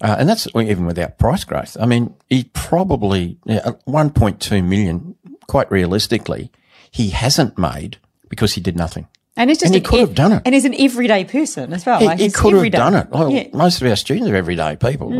Uh, 0.00 0.14
and 0.16 0.28
that's 0.28 0.46
even 0.54 0.86
without 0.86 1.18
price 1.18 1.42
growth. 1.42 1.76
I 1.80 1.86
mean, 1.86 2.14
he 2.28 2.44
probably 2.52 3.38
yeah, 3.46 3.72
1.2 3.88 4.64
million, 4.64 5.16
quite 5.48 5.68
realistically, 5.72 6.52
he 6.88 7.10
hasn't 7.10 7.58
made 7.58 7.96
because 8.28 8.54
he 8.54 8.60
did 8.60 8.76
nothing. 8.76 9.08
And 9.36 9.50
it's 9.50 9.60
just 9.60 9.74
And 9.74 9.74
he 9.74 9.80
could 9.80 10.00
have 10.00 10.14
done 10.14 10.32
it. 10.32 10.42
And 10.44 10.54
he's 10.54 10.64
an 10.64 10.74
everyday 10.78 11.24
person 11.24 11.72
as 11.72 11.84
well. 11.84 11.98
He, 11.98 12.06
like 12.06 12.20
he 12.20 12.30
could 12.30 12.52
have 12.52 12.58
everyday. 12.60 12.78
done 12.78 12.94
it. 12.94 13.08
Well, 13.10 13.30
Yeah. 13.30 13.44
Hmm. 13.48 13.56
Most 13.56 13.82
of 13.82 13.88
our 13.88 13.96
students 13.96 14.28
are 14.30 14.36
everyday 14.36 14.76
people, 14.76 15.12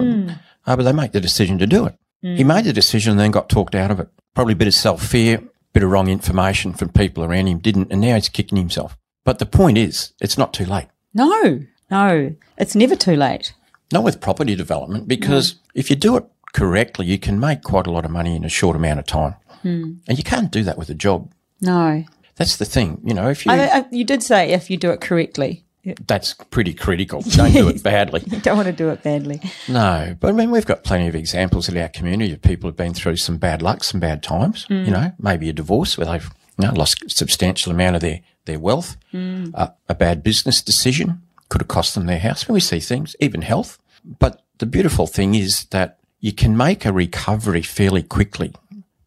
uh, 0.66 0.77
but 0.77 0.83
they 0.85 0.92
make 0.92 1.12
the 1.12 1.20
decision 1.20 1.59
to 1.59 1.66
do 1.66 1.87
it. 1.87 1.94
He 2.22 2.42
made 2.42 2.64
the 2.64 2.72
decision 2.72 3.11
and 3.12 3.20
then 3.20 3.31
got 3.31 3.50
talked 3.50 3.74
out 3.74 3.90
of 3.90 4.00
it. 4.00 4.09
Probably 4.35 4.55
a 4.55 4.57
bit 4.57 4.68
of 4.68 4.72
self 4.74 5.05
fear, 5.05 5.42
bit 5.74 5.83
of 5.83 5.90
wrong 5.90 6.09
information 6.09 6.72
from 6.72 6.88
people 6.88 7.22
around 7.22 7.48
him, 7.48 7.59
didn't, 7.59 7.88
and 7.92 8.00
now 8.00 8.14
he's 8.14 8.31
kicking 8.31 8.57
himself. 8.57 8.96
But 9.24 9.40
the 9.40 9.46
point 9.46 9.77
is, 9.77 10.12
it's 10.22 10.38
not 10.38 10.55
too 10.55 10.64
late. 10.64 10.87
No, 11.12 11.61
No, 11.90 12.35
it's 12.57 12.74
never 12.74 12.96
too 12.96 13.14
late. 13.16 13.53
Not 13.92 14.05
with 14.05 14.20
property 14.22 14.57
development, 14.57 15.07
because 15.07 15.57
if 15.74 15.90
you 15.90 15.96
do 15.96 16.16
it 16.16 16.24
correctly, 16.55 17.05
you 17.07 17.18
can 17.18 17.38
make 17.38 17.62
quite 17.62 17.87
a 17.87 17.90
lot 17.90 18.05
of 18.07 18.11
money 18.11 18.35
in 18.37 18.44
a 18.44 18.48
short 18.48 18.74
amount 18.74 19.00
of 19.00 19.07
time. 19.07 19.35
And 19.62 20.00
you 20.09 20.24
can't 20.24 20.50
do 20.50 20.62
that 20.62 20.79
with 20.79 20.88
a 20.88 20.94
job. 20.94 21.31
No. 21.61 22.05
That's 22.37 22.57
the 22.57 22.64
thing. 22.64 23.01
You 23.05 23.14
know, 23.14 23.29
if 23.29 23.47
you, 23.47 23.53
I, 23.53 23.79
I, 23.79 23.85
you 23.90 24.05
did 24.05 24.23
say 24.23 24.53
if 24.53 24.70
you 24.70 24.77
do 24.77 24.90
it 24.90 25.01
correctly. 25.01 25.64
that's 26.07 26.35
pretty 26.51 26.75
critical. 26.75 27.20
Don't 27.23 27.53
do 27.53 27.68
it 27.68 27.83
badly. 27.90 28.23
You 28.27 28.40
don't 28.40 28.57
want 28.57 28.66
to 28.66 28.73
do 28.73 28.88
it 28.90 29.03
badly. 29.03 29.40
No, 29.68 30.16
but 30.18 30.29
I 30.29 30.33
mean, 30.33 30.51
we've 30.51 30.66
got 30.66 30.83
plenty 30.83 31.09
of 31.09 31.14
examples 31.14 31.68
in 31.68 31.77
our 31.77 31.88
community 31.88 32.33
of 32.33 32.42
people 32.42 32.68
who've 32.68 32.77
been 32.77 32.94
through 32.94 33.16
some 33.16 33.37
bad 33.37 33.62
luck, 33.62 33.85
some 33.85 34.01
bad 34.01 34.23
times. 34.23 34.66
You 34.68 34.90
know, 34.90 35.12
maybe 35.18 35.49
a 35.49 35.53
divorce 35.53 35.97
where 35.99 36.07
they've 36.07 36.29
you 36.59 36.66
know, 36.66 36.73
lost 36.75 37.03
a 37.05 37.11
substantial 37.11 37.70
amount 37.73 37.97
of 37.97 38.03
their 38.03 38.20
their 38.47 38.59
wealth. 38.59 38.97
Uh, 39.12 39.68
a 39.88 39.94
bad 39.94 40.23
business 40.23 40.61
decision 40.62 41.23
could 41.49 41.61
have 41.61 41.68
cost 41.68 41.94
them 41.94 42.07
their 42.07 42.18
house. 42.18 42.49
We 42.49 42.61
see 42.61 42.81
things, 42.81 43.14
even 43.20 43.42
health. 43.42 43.79
But 44.18 44.42
the 44.59 44.66
beautiful 44.66 45.07
thing 45.07 45.35
is 45.35 45.64
that 45.66 45.99
you 46.20 46.33
can 46.33 46.57
make 46.57 46.85
a 46.85 46.92
recovery 46.92 47.62
fairly 47.62 48.03
quickly 48.03 48.53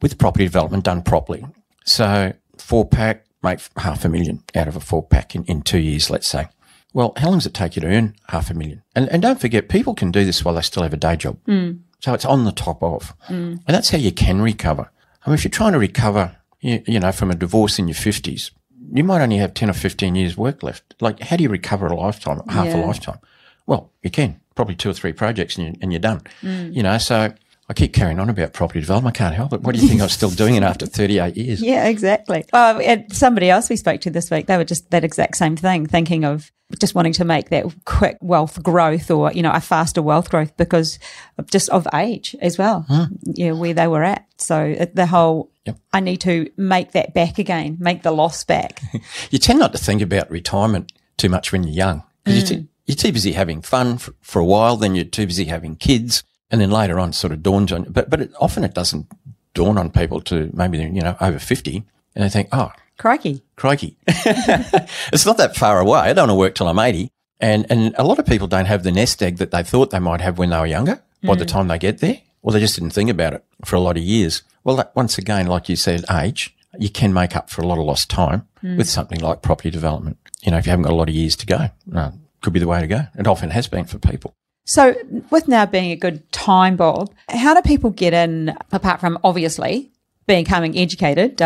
with 0.02 0.18
property 0.18 0.46
development 0.46 0.84
done 0.86 1.02
properly. 1.02 1.46
So 1.86 2.34
four 2.68 2.86
pack, 2.86 3.26
make 3.42 3.60
half 3.78 4.04
a 4.04 4.10
million 4.10 4.44
out 4.54 4.68
of 4.68 4.76
a 4.76 4.82
four 4.82 5.02
pack 5.02 5.36
in, 5.36 5.46
in 5.46 5.62
two 5.62 5.80
years, 5.80 6.10
let's 6.10 6.28
say. 6.28 6.50
Well, 6.94 7.14
how 7.16 7.30
long 7.30 7.38
does 7.38 7.46
it 7.46 7.54
take 7.54 7.78
you 7.78 7.82
to 7.82 7.88
earn 7.88 8.14
half 8.28 8.50
a 8.50 8.54
million? 8.54 8.84
And, 8.94 9.08
and 9.08 9.22
don't 9.22 9.40
forget, 9.40 9.70
people 9.70 9.96
can 9.96 10.12
do 10.12 10.26
this 10.26 10.44
while 10.44 10.54
they 10.54 10.62
still 10.62 10.84
have 10.84 10.94
a 10.94 10.98
day 10.98 11.16
job. 11.16 11.38
Hmm. 11.46 11.72
So 12.02 12.14
it's 12.14 12.26
on 12.26 12.44
the 12.44 12.52
top 12.52 12.84
of. 12.84 13.14
Hmm. 13.22 13.56
And 13.66 13.68
that's 13.68 13.92
how 13.92 13.98
you 13.98 14.12
can 14.12 14.42
recover. 14.42 14.92
I 15.26 15.30
mean, 15.30 15.36
if 15.36 15.46
you're 15.46 15.50
trying 15.50 15.72
to 15.74 15.80
recover, 15.80 16.36
you, 16.60 16.84
you 16.86 17.00
know, 17.00 17.14
from 17.14 17.32
a 17.32 17.36
divorce 17.36 17.80
in 17.80 17.88
your 17.88 17.96
50s, 17.96 18.52
you 18.92 19.04
might 19.06 19.22
only 19.22 19.38
have 19.38 19.54
10 19.54 19.70
or 19.70 19.74
15 19.74 20.16
years 20.16 20.36
work 20.36 20.62
left. 20.62 20.96
Like, 21.00 21.22
how 21.22 21.38
do 21.38 21.44
you 21.44 21.50
recover 21.50 21.88
a 21.88 21.96
lifetime, 21.96 22.42
half 22.50 22.74
a 22.74 22.78
lifetime? 22.78 23.20
Well, 23.66 23.94
you 24.04 24.10
can. 24.10 24.42
Probably 24.56 24.76
two 24.76 24.90
or 24.90 24.94
three 24.94 25.14
projects 25.14 25.58
and, 25.58 25.68
you, 25.68 25.74
and 25.82 25.94
you're 25.94 26.02
done. 26.02 26.22
Hmm. 26.42 26.70
You 26.74 26.84
know, 26.84 26.98
so 26.98 27.34
I 27.70 27.74
keep 27.74 27.94
carrying 27.94 28.20
on 28.20 28.30
about 28.30 28.54
property 28.54 28.80
development. 28.80 29.16
I 29.16 29.18
can't 29.18 29.36
help 29.36 29.52
it. 29.52 29.62
What 29.62 29.76
do 29.76 29.82
you 29.82 29.88
think 29.90 30.02
I'm 30.02 30.08
still 30.08 30.30
doing 30.30 30.56
it 30.56 30.64
after 30.64 30.86
38 30.86 31.36
years? 31.36 31.62
Yeah, 31.62 31.88
exactly. 31.88 32.46
Oh, 32.54 32.80
and 32.80 33.14
somebody 33.14 33.50
else 33.50 33.70
we 33.70 33.76
spoke 33.76 34.00
to 34.02 34.10
this 34.10 34.32
week, 34.32 34.46
they 34.48 34.56
were 34.56 34.64
just 34.64 34.90
that 34.92 35.04
exact 35.04 35.36
same 35.36 35.58
thing, 35.58 35.86
thinking 35.86 36.24
of 36.24 36.50
just 36.80 36.96
wanting 36.96 37.12
to 37.14 37.26
make 37.26 37.50
that 37.50 37.66
quick 37.84 38.18
wealth 38.22 38.64
growth 38.64 39.12
or, 39.12 39.34
you 39.34 39.42
know, 39.42 39.52
a 39.52 39.60
faster 39.60 40.02
wealth 40.02 40.30
growth 40.30 40.56
because 40.56 40.98
of 41.38 41.50
just 41.50 41.70
of 41.70 41.86
age 41.94 42.36
as 42.42 42.58
well, 42.58 42.86
hmm. 42.88 43.04
yeah, 43.24 43.52
where 43.52 43.74
they 43.74 43.88
were 43.88 44.04
at. 44.04 44.26
So 44.38 44.76
uh, 44.80 44.86
the 44.94 45.06
whole, 45.06 45.52
Yep. 45.66 45.78
I 45.92 46.00
need 46.00 46.22
to 46.22 46.50
make 46.56 46.94
that 46.94 47.14
back 47.14 47.38
again, 47.40 47.76
make 47.82 48.02
the 48.02 48.12
loss 48.12 48.46
back. 48.46 48.80
You 49.30 49.40
tend 49.40 49.60
not 49.60 49.74
to 49.74 49.78
think 49.78 50.02
about 50.02 50.32
retirement 50.32 50.94
too 51.18 51.28
much 51.28 51.52
when 51.52 51.64
you're 51.64 51.74
young. 51.74 52.04
'Cause 52.24 52.36
You're, 52.36 52.44
mm. 52.44 52.48
too, 52.48 52.68
you're 52.86 52.96
too 52.96 53.12
busy 53.12 53.34
having 53.34 53.62
fun 53.62 53.98
for, 53.98 54.14
for 54.22 54.40
a 54.40 54.46
while, 54.46 54.78
then 54.78 54.96
you're 54.96 55.04
too 55.04 55.28
busy 55.28 55.46
having 55.46 55.76
kids, 55.76 56.24
and 56.52 56.62
then 56.62 56.72
later 56.72 57.00
on 57.00 57.14
sort 57.14 57.34
of 57.34 57.44
dawns 57.44 57.72
on 57.72 57.84
you. 57.84 57.90
But, 57.90 58.10
but 58.10 58.22
it, 58.22 58.32
often 58.40 58.64
it 58.64 58.74
doesn't 58.74 59.08
dawn 59.54 59.78
on 59.78 59.90
people 59.90 60.22
to 60.22 60.50
maybe 60.54 60.78
they're, 60.78 60.88
you 60.88 61.02
know, 61.02 61.16
over 61.20 61.40
50 61.40 61.84
and 62.16 62.24
they 62.24 62.30
think, 62.30 62.50
oh, 62.52 62.72
Crikey. 62.98 63.44
crikey. 63.56 63.96
it's 64.08 65.26
not 65.26 65.38
that 65.38 65.56
far 65.56 65.80
away. 65.80 66.00
I 66.00 66.14
don't 66.14 66.30
want 66.30 66.32
to 66.32 66.36
work 66.36 66.56
till 66.56 66.68
I'm 66.68 66.80
80. 66.80 67.12
And, 67.40 67.68
and 67.70 67.94
a 67.98 68.04
lot 68.04 68.18
of 68.18 68.26
people 68.26 68.48
don't 68.48 68.66
have 68.66 68.82
the 68.84 68.92
nest 68.92 69.22
egg 69.22 69.38
that 69.38 69.52
they 69.52 69.62
thought 69.62 69.92
they 69.92 70.00
might 70.00 70.22
have 70.22 70.40
when 70.40 70.50
they 70.50 70.60
were 70.60 70.66
younger 70.66 71.02
by 71.24 71.36
the 71.36 71.46
time 71.46 71.68
they 71.68 71.78
get 71.78 72.00
there, 72.00 72.22
or 72.42 72.52
they 72.52 72.60
just 72.60 72.76
didn't 72.76 72.94
think 72.94 73.10
about 73.10 73.34
it 73.34 73.44
for 73.66 73.76
a 73.76 73.80
lot 73.80 73.98
of 73.98 74.04
years. 74.04 74.42
Well, 74.64 74.78
that, 74.78 74.96
once 74.96 75.18
again, 75.18 75.46
like 75.46 75.70
you 75.70 75.76
said, 75.76 76.06
age, 76.10 76.56
you 76.80 76.90
can 76.90 77.14
make 77.14 77.36
up 77.36 77.50
for 77.50 77.62
a 77.62 77.68
lot 77.68 77.78
of 77.78 77.86
lost 77.86 78.10
time 78.10 78.48
with 78.64 78.90
something 78.90 79.20
like 79.20 79.42
property 79.42 79.70
development. 79.70 80.18
You 80.42 80.52
know, 80.52 80.58
if 80.58 80.66
you 80.66 80.72
haven't 80.72 80.84
got 80.84 80.94
a 80.94 80.96
lot 80.96 81.10
of 81.10 81.16
years 81.16 81.36
to 81.38 81.46
go, 81.46 81.70
uh, 81.96 82.12
could 82.42 82.54
be 82.54 82.60
the 82.60 82.68
way 82.68 82.80
to 82.80 82.88
go. 82.88 83.02
It 83.18 83.28
often 83.28 83.50
has 83.52 83.68
been 83.68 83.86
for 83.86 84.00
people. 84.00 84.36
So, 84.68 84.96
with 85.32 85.48
now 85.48 85.66
being 85.66 85.92
a 85.92 85.96
good 85.96 86.30
time, 86.34 86.76
Bob, 86.76 87.10
how 87.30 87.54
do 87.54 87.62
people 87.62 87.90
get 87.90 88.14
in 88.14 88.54
apart 88.74 89.00
from 89.00 89.18
obviously 89.24 89.90
becoming 90.28 90.78
educated? 90.78 91.38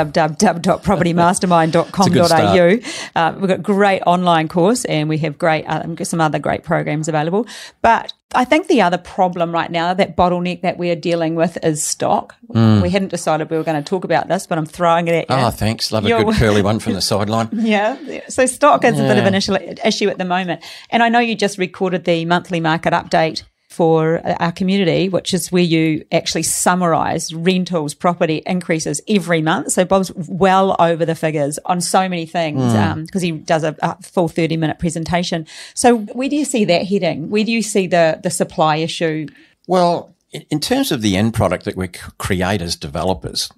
www.propertymastermind.com.au. 1.61 3.19
Uh, 3.19 3.33
we've 3.37 3.47
got 3.47 3.59
a 3.59 3.61
great 3.61 4.01
online 4.05 4.47
course 4.47 4.85
and 4.85 5.07
we 5.09 5.17
have 5.19 5.37
great 5.37 5.65
um, 5.65 5.95
some 6.03 6.19
other 6.21 6.39
great 6.39 6.63
programs 6.63 7.07
available. 7.07 7.45
But 7.81 8.13
I 8.33 8.45
think 8.45 8.67
the 8.67 8.81
other 8.81 8.97
problem 8.97 9.51
right 9.51 9.69
now, 9.69 9.93
that 9.93 10.15
bottleneck 10.15 10.61
that 10.61 10.77
we 10.77 10.89
are 10.89 10.95
dealing 10.95 11.35
with, 11.35 11.57
is 11.63 11.83
stock. 11.83 12.35
We 12.47 12.89
hadn't 12.89 13.09
decided 13.09 13.49
we 13.49 13.57
were 13.57 13.63
going 13.63 13.81
to 13.81 13.87
talk 13.87 14.03
about 14.05 14.27
this, 14.29 14.47
but 14.47 14.57
I'm 14.57 14.65
throwing 14.65 15.07
it 15.09 15.13
at 15.13 15.29
you. 15.29 15.35
Oh, 15.45 15.49
thanks. 15.51 15.91
Love 15.91 16.05
a 16.05 16.09
You're- 16.09 16.23
good 16.23 16.35
curly 16.35 16.61
one 16.61 16.79
from 16.79 16.93
the 16.95 17.01
sideline. 17.01 17.49
Yeah. 17.53 18.21
So 18.29 18.45
stock 18.45 18.85
is 18.85 18.99
a 18.99 19.03
bit 19.03 19.17
of 19.17 19.25
an 19.25 19.35
issue, 19.35 19.53
issue 19.83 20.07
at 20.09 20.17
the 20.17 20.25
moment. 20.25 20.63
And 20.89 21.03
I 21.03 21.09
know 21.09 21.19
you 21.19 21.35
just 21.35 21.57
recorded 21.57 22.05
the 22.05 22.23
monthly 22.25 22.59
market 22.61 22.93
update 22.93 23.43
for 23.71 24.21
our 24.41 24.51
community, 24.51 25.07
which 25.07 25.33
is 25.33 25.49
where 25.49 25.63
you 25.63 26.05
actually 26.11 26.43
summarize 26.43 27.33
rentals, 27.33 27.93
property 27.93 28.41
increases 28.45 28.99
every 29.07 29.41
month. 29.41 29.71
So 29.71 29.85
Bob's 29.85 30.11
well 30.13 30.75
over 30.77 31.05
the 31.05 31.15
figures 31.15 31.57
on 31.65 31.79
so 31.79 32.09
many 32.09 32.25
things 32.25 32.73
because 33.05 33.21
he 33.21 33.31
does 33.31 33.63
a, 33.63 33.73
a 33.81 34.01
full 34.01 34.27
30 34.27 34.57
minute 34.57 34.77
presentation. 34.77 35.47
So 35.73 35.99
where 35.99 36.27
do 36.27 36.35
you 36.35 36.43
see 36.43 36.65
that 36.65 36.85
heading? 36.85 37.29
Where 37.29 37.45
do 37.45 37.51
you 37.51 37.61
see 37.61 37.87
the, 37.87 38.19
the 38.21 38.29
supply 38.29 38.75
issue? 38.77 39.27
Well, 39.67 40.13
in, 40.31 40.59
terms 40.59 40.91
of 40.91 41.01
the 41.01 41.15
end 41.15 41.33
product 41.33 41.63
that 41.63 41.77
we 41.77 41.87
create 41.87 42.61
as 42.61 42.75
developers 42.75 43.49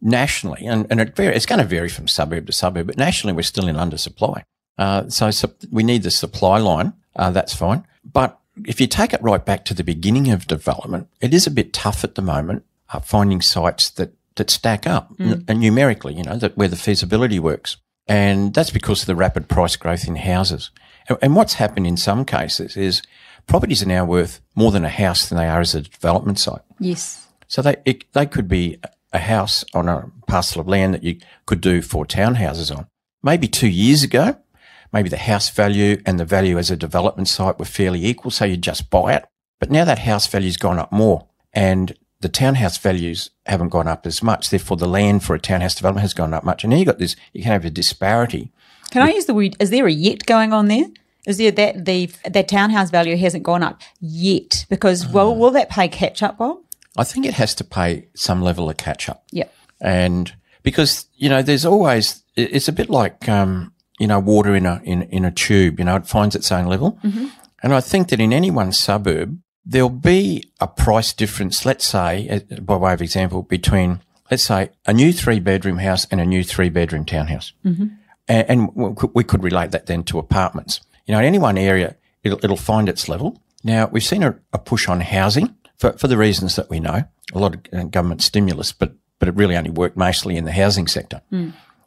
nationally, 0.00 0.64
and, 0.64 0.86
and 0.90 1.00
it 1.00 1.16
vary, 1.16 1.34
it's 1.34 1.46
going 1.46 1.60
to 1.60 1.66
vary 1.66 1.88
from 1.88 2.06
suburb 2.06 2.46
to 2.46 2.52
suburb, 2.52 2.86
but 2.86 2.96
nationally 2.96 3.34
we're 3.34 3.42
still 3.42 3.66
in 3.66 3.74
undersupply. 3.74 4.42
Uh, 4.78 5.08
so, 5.08 5.30
sup- 5.30 5.56
we 5.72 5.82
need 5.82 6.02
the 6.02 6.10
supply 6.10 6.58
line. 6.58 6.92
Uh, 7.16 7.30
that's 7.30 7.54
fine. 7.54 7.86
But 8.04 8.38
if 8.64 8.80
you 8.80 8.86
take 8.86 9.12
it 9.12 9.22
right 9.22 9.44
back 9.44 9.64
to 9.66 9.74
the 9.74 9.84
beginning 9.84 10.30
of 10.30 10.46
development, 10.46 11.08
it 11.20 11.34
is 11.34 11.46
a 11.46 11.50
bit 11.50 11.72
tough 11.72 12.04
at 12.04 12.14
the 12.14 12.22
moment 12.22 12.64
uh, 12.90 13.00
finding 13.00 13.40
sites 13.40 13.90
that, 13.90 14.12
that 14.36 14.50
stack 14.50 14.86
up 14.86 15.12
n- 15.18 15.44
and 15.48 15.60
numerically, 15.60 16.14
you 16.14 16.22
know, 16.22 16.36
that 16.36 16.56
where 16.56 16.68
the 16.68 16.76
feasibility 16.76 17.38
works. 17.38 17.76
And 18.06 18.54
that's 18.54 18.70
because 18.70 19.02
of 19.02 19.06
the 19.06 19.16
rapid 19.16 19.48
price 19.48 19.76
growth 19.76 20.06
in 20.06 20.16
houses. 20.16 20.70
And, 21.08 21.18
and 21.20 21.36
what's 21.36 21.54
happened 21.54 21.86
in 21.86 21.96
some 21.96 22.24
cases 22.24 22.76
is 22.76 23.02
properties 23.46 23.82
are 23.82 23.86
now 23.88 24.04
worth 24.04 24.40
more 24.54 24.70
than 24.70 24.84
a 24.84 24.88
house 24.88 25.28
than 25.28 25.38
they 25.38 25.48
are 25.48 25.60
as 25.60 25.74
a 25.74 25.82
development 25.82 26.38
site. 26.38 26.62
Yes. 26.78 27.26
So 27.48 27.62
they 27.62 27.76
it, 27.84 28.10
they 28.12 28.26
could 28.26 28.48
be 28.48 28.78
a 29.12 29.18
house 29.18 29.64
on 29.74 29.88
a 29.88 30.10
parcel 30.26 30.60
of 30.60 30.68
land 30.68 30.94
that 30.94 31.02
you 31.02 31.18
could 31.46 31.60
do 31.60 31.82
four 31.82 32.04
townhouses 32.04 32.76
on. 32.76 32.86
Maybe 33.22 33.48
two 33.48 33.68
years 33.68 34.02
ago, 34.02 34.36
maybe 34.92 35.08
the 35.08 35.16
house 35.16 35.50
value 35.50 36.00
and 36.06 36.18
the 36.18 36.24
value 36.24 36.58
as 36.58 36.70
a 36.70 36.76
development 36.76 37.28
site 37.28 37.58
were 37.58 37.64
fairly 37.64 38.04
equal, 38.04 38.30
so 38.30 38.44
you 38.44 38.56
just 38.56 38.90
buy 38.90 39.14
it. 39.14 39.24
But 39.58 39.70
now 39.70 39.84
that 39.84 40.00
house 40.00 40.26
value's 40.26 40.56
gone 40.56 40.78
up 40.78 40.92
more, 40.92 41.26
and 41.52 41.94
the 42.20 42.28
townhouse 42.28 42.78
values 42.78 43.30
haven't 43.46 43.70
gone 43.70 43.88
up 43.88 44.06
as 44.06 44.22
much. 44.22 44.50
Therefore, 44.50 44.76
the 44.76 44.88
land 44.88 45.24
for 45.24 45.34
a 45.34 45.40
townhouse 45.40 45.74
development 45.74 46.02
has 46.02 46.14
gone 46.14 46.34
up 46.34 46.44
much, 46.44 46.64
and 46.64 46.70
now 46.70 46.76
you've 46.76 46.86
got 46.86 46.98
this. 46.98 47.16
You 47.32 47.42
can 47.42 47.52
have 47.52 47.64
a 47.64 47.70
disparity. 47.70 48.52
Can 48.90 49.02
I 49.02 49.10
use 49.10 49.26
the 49.26 49.34
word? 49.34 49.56
Is 49.60 49.70
there 49.70 49.86
a 49.86 49.92
yet 49.92 50.26
going 50.26 50.52
on 50.52 50.68
there? 50.68 50.86
Is 51.26 51.38
there 51.38 51.50
that 51.50 51.84
the 51.84 52.10
that 52.24 52.48
townhouse 52.48 52.90
value 52.90 53.16
hasn't 53.16 53.42
gone 53.42 53.62
up 53.62 53.80
yet? 54.00 54.64
Because 54.68 55.06
well, 55.08 55.34
will 55.34 55.50
that 55.52 55.68
pay 55.70 55.88
catch 55.88 56.22
up, 56.22 56.38
Bob? 56.38 56.58
I 56.96 57.04
think 57.04 57.26
it 57.26 57.34
has 57.34 57.54
to 57.56 57.64
pay 57.64 58.08
some 58.14 58.42
level 58.42 58.70
of 58.70 58.76
catch 58.76 59.08
up. 59.08 59.24
Yep. 59.32 59.52
and 59.80 60.32
because 60.62 61.06
you 61.16 61.28
know 61.28 61.42
there's 61.42 61.64
always 61.64 62.22
it's 62.36 62.68
a 62.68 62.72
bit 62.72 62.90
like 62.90 63.28
um, 63.28 63.72
you 63.98 64.06
know 64.06 64.18
water 64.18 64.54
in 64.54 64.66
a 64.66 64.80
in, 64.84 65.02
in 65.02 65.24
a 65.24 65.30
tube 65.30 65.78
you 65.78 65.84
know 65.84 65.96
it 65.96 66.06
finds 66.06 66.34
its 66.34 66.50
own 66.52 66.66
level. 66.66 66.98
And 67.62 67.74
i 67.74 67.80
think 67.80 68.08
that 68.08 68.20
in 68.20 68.32
any 68.32 68.50
one 68.50 68.72
suburb 68.72 69.38
there'll 69.64 69.88
be 69.90 70.44
a 70.60 70.66
price 70.66 71.12
difference 71.12 71.64
let's 71.64 71.84
say 71.86 72.28
uh, 72.28 72.60
by 72.60 72.76
way 72.76 72.92
of 72.92 73.02
example 73.02 73.42
between 73.42 74.00
let's 74.30 74.44
say 74.44 74.70
a 74.86 74.92
new 74.92 75.12
three 75.12 75.40
bedroom 75.40 75.78
house 75.78 76.06
and 76.10 76.20
a 76.20 76.26
new 76.26 76.44
three 76.44 76.68
bedroom 76.70 77.04
townhouse 77.04 77.52
and, 78.28 78.44
and 78.50 78.58
we 79.14 79.24
could- 79.24 79.42
relate 79.44 79.70
that 79.70 79.86
then 79.86 80.02
to 80.04 80.18
apartments. 80.18 80.80
You 81.06 81.12
know 81.12 81.18
in 81.20 81.24
any 81.26 81.38
one 81.38 81.56
area 81.58 81.96
it'll, 82.24 82.40
it'll 82.44 82.56
find 82.56 82.88
its 82.88 83.08
level. 83.08 83.40
Now 83.64 83.88
we've 83.92 84.04
seen 84.04 84.22
a, 84.22 84.38
a 84.52 84.58
push 84.58 84.88
on 84.88 85.00
housing 85.00 85.54
for, 85.78 85.92
for 85.92 86.08
the 86.08 86.16
reasons 86.16 86.56
that 86.56 86.68
we 86.70 86.80
know. 86.80 87.04
A 87.34 87.38
lot 87.38 87.54
of 87.54 87.60
uh, 87.72 87.84
government 87.84 88.22
stimulus 88.22 88.72
but 88.72 88.92
but 89.18 89.28
it 89.28 89.34
really 89.34 89.56
only 89.56 89.70
worked 89.70 89.96
mostly 89.96 90.36
in 90.36 90.44
the 90.44 90.52
housing 90.52 90.86
sector. 90.86 91.22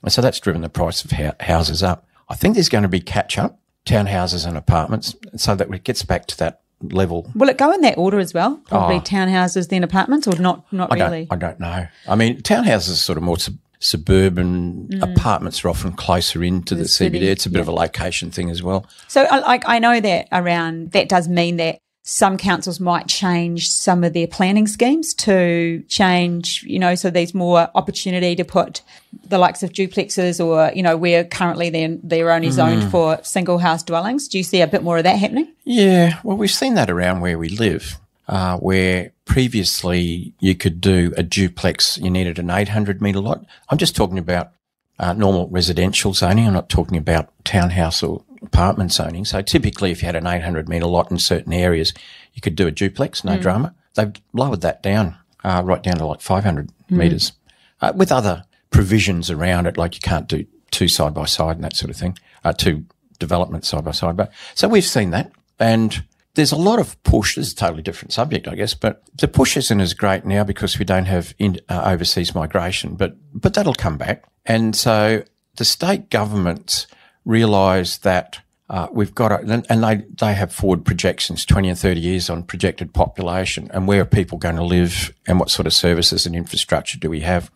And 0.04 0.12
so 0.12 0.22
that's 0.22 0.40
driven 0.40 0.62
the 0.62 0.70
price 0.70 1.04
of 1.04 1.12
houses 1.42 1.84
up. 1.84 2.08
I 2.30 2.36
think 2.36 2.54
there's 2.56 2.70
going 2.70 2.84
to 2.84 2.88
be 2.90 3.02
catch 3.02 3.38
up, 3.38 3.60
townhouses 3.86 4.46
and 4.48 4.56
apartments, 4.58 5.16
so 5.36 5.56
that 5.56 5.70
it 5.74 5.84
gets 5.84 6.04
back 6.04 6.26
to 6.28 6.38
that 6.38 6.62
level. 6.82 7.30
Will 7.36 7.50
it 7.50 7.58
go 7.58 7.72
in 7.74 7.82
that 7.82 7.98
order 7.98 8.20
as 8.20 8.34
well? 8.34 8.58
Probably 8.68 8.96
Oh. 8.98 9.02
townhouses, 9.02 9.68
then 9.70 9.84
apartments, 9.84 10.28
or 10.28 10.38
not? 10.40 10.64
Not 10.72 10.92
I 10.92 10.96
really. 11.04 11.28
I 11.30 11.36
don't 11.36 11.60
know. 11.60 11.88
I 12.08 12.16
mean, 12.16 12.42
townhouses 12.42 12.92
are 12.92 12.96
sort 12.96 13.18
of 13.18 13.24
more 13.24 13.38
sub- 13.38 13.58
suburban. 13.80 14.88
Mm. 14.92 15.16
Apartments 15.16 15.64
are 15.64 15.70
often 15.70 15.94
closer 15.94 16.44
into 16.44 16.76
the, 16.76 16.88
city, 16.88 17.20
CBD. 17.20 17.24
It's 17.24 17.46
a 17.46 17.50
bit 17.50 17.62
of 17.62 17.68
a 17.68 17.72
location 17.72 18.32
thing 18.32 18.50
as 18.50 18.64
well. 18.64 18.86
So, 19.08 19.24
I- 19.24 19.40
like, 19.40 19.64
I 19.68 19.80
know 19.80 20.00
that 20.00 20.28
around 20.32 20.92
that 20.92 21.10
does 21.10 21.28
mean 21.28 21.58
that 21.58 21.80
some 22.12 22.38
councils 22.38 22.80
might 22.80 23.08
change 23.08 23.70
some 23.70 24.04
of 24.04 24.14
their 24.14 24.26
planning 24.26 24.66
schemes 24.66 25.14
to 25.14 25.84
change, 25.88 26.64
you 26.64 26.80
know, 26.80 26.96
so 26.96 27.12
there's 27.12 27.36
more 27.36 27.70
opportunity 27.76 28.36
to 28.36 28.44
put 28.44 28.82
the 29.28 29.38
likes 29.38 29.62
of 29.62 29.72
duplexes 29.72 30.44
or, 30.44 30.74
you 30.76 30.82
know, 30.82 30.98
where 30.98 31.24
currently 31.24 31.70
they're, 31.70 31.98
they're 32.02 32.32
only 32.32 32.50
zoned 32.50 32.82
Mm. 32.82 32.90
for 32.90 33.20
single 33.22 33.60
house 33.60 33.84
dwellings. 33.84 34.28
Do 34.28 34.40
you 34.40 34.44
see 34.44 34.62
a 34.62 34.66
bit 34.68 34.82
more 34.82 34.98
of 34.98 35.04
that 35.04 35.20
happening? 35.20 35.50
Yeah, 35.66 36.20
well, 36.24 36.36
we've 36.36 36.50
seen 36.50 36.74
that 36.74 36.90
around 36.90 37.20
where 37.20 37.38
we 37.38 37.50
live, 37.50 38.00
uh, 38.28 38.58
where 38.58 39.12
previously 39.26 40.34
you 40.40 40.56
could 40.56 40.82
do 40.82 41.14
a 41.16 41.22
duplex, 41.22 42.00
you 42.00 42.10
needed 42.10 42.40
an 42.40 42.50
800 42.50 43.02
metre 43.04 43.20
lot. 43.20 43.46
I'm 43.70 43.78
just 43.78 43.96
talking 43.96 44.18
about 44.18 44.52
uh, 44.98 45.14
normal 45.14 45.48
residential 45.50 46.14
zoning. 46.16 46.48
I'm 46.48 46.54
not 46.54 46.70
talking 46.70 46.98
about 46.98 47.30
townhouse 47.46 48.02
or 48.02 48.24
apartment 48.42 48.92
zoning. 48.92 49.26
So 49.26 49.42
typically, 49.42 49.92
if 49.92 50.02
you 50.02 50.06
had 50.06 50.16
an 50.16 50.28
800 50.28 50.70
metre 50.70 50.86
lot 50.86 51.12
in 51.12 51.20
certain 51.20 51.54
areas, 51.54 51.94
you 52.34 52.42
could 52.42 52.56
do 52.56 52.68
a 52.68 52.72
duplex, 52.72 53.24
no 53.24 53.38
drama. 53.38 53.76
They've 53.96 54.14
lowered 54.34 54.62
that 54.62 54.84
down, 54.84 55.18
uh, 55.44 55.62
right 55.66 55.82
down 55.82 55.98
to 55.98 56.06
like 56.06 56.22
500 56.22 56.70
metres, 56.90 57.34
uh, 57.82 57.94
with 57.96 58.12
other 58.12 58.46
provisions 58.70 59.30
around 59.30 59.66
it, 59.66 59.78
like 59.78 59.96
you 59.96 60.02
can't 60.02 60.28
do 60.28 60.46
two 60.72 60.88
side 60.88 61.14
by 61.14 61.26
side 61.26 61.56
and 61.56 61.64
that 61.64 61.76
sort 61.76 61.90
of 61.90 61.98
thing, 61.98 62.18
uh, 62.44 62.54
two 62.54 62.86
developments 63.18 63.68
side 63.68 63.84
by 63.84 63.92
side. 63.92 64.16
But 64.16 64.32
so 64.56 64.68
we've 64.68 64.86
seen 64.86 65.10
that, 65.12 65.32
and 65.60 66.04
there's 66.36 66.52
a 66.52 66.58
lot 66.58 66.80
of 66.80 67.02
push. 67.04 67.36
This 67.36 67.48
is 67.48 67.54
a 67.54 67.58
totally 67.58 67.82
different 67.82 68.14
subject, 68.14 68.48
I 68.48 68.56
guess, 68.56 68.74
but 68.74 69.04
the 69.18 69.28
push 69.28 69.58
isn't 69.58 69.82
as 69.82 69.94
great 69.94 70.26
now 70.26 70.44
because 70.44 70.80
we 70.80 70.86
don't 70.86 71.06
have 71.06 71.34
in, 71.40 71.60
uh, 71.68 71.82
overseas 71.86 72.34
migration, 72.36 72.96
but 72.96 73.16
but 73.34 73.54
that'll 73.54 73.74
come 73.74 73.98
back. 73.98 74.24
And 74.46 74.76
so 74.76 75.24
the 75.58 75.66
state 75.66 76.10
governments 76.10 76.88
realise 77.26 77.98
that 78.00 78.40
uh, 78.70 78.88
we've 78.92 79.16
got, 79.16 79.32
a, 79.32 79.38
and- 79.40 79.66
and 79.68 79.84
they 79.84 79.96
they 80.20 80.34
have 80.36 80.54
forward 80.54 80.86
projections, 80.86 81.44
twenty 81.46 81.70
and 81.70 81.78
thirty 81.80 82.00
years 82.00 82.30
on 82.30 82.44
projected 82.44 82.94
population, 82.94 83.70
and 83.74 83.88
where 83.88 84.02
are 84.02 84.06
people 84.06 84.38
going 84.38 84.58
to 84.58 84.64
live, 84.64 85.12
and 85.28 85.40
what 85.40 85.50
sort 85.50 85.66
of 85.66 85.74
services 85.74 86.26
and 86.28 86.36
infrastructure 86.36 87.00
do 87.00 87.10
we 87.10 87.22
have? 87.22 87.50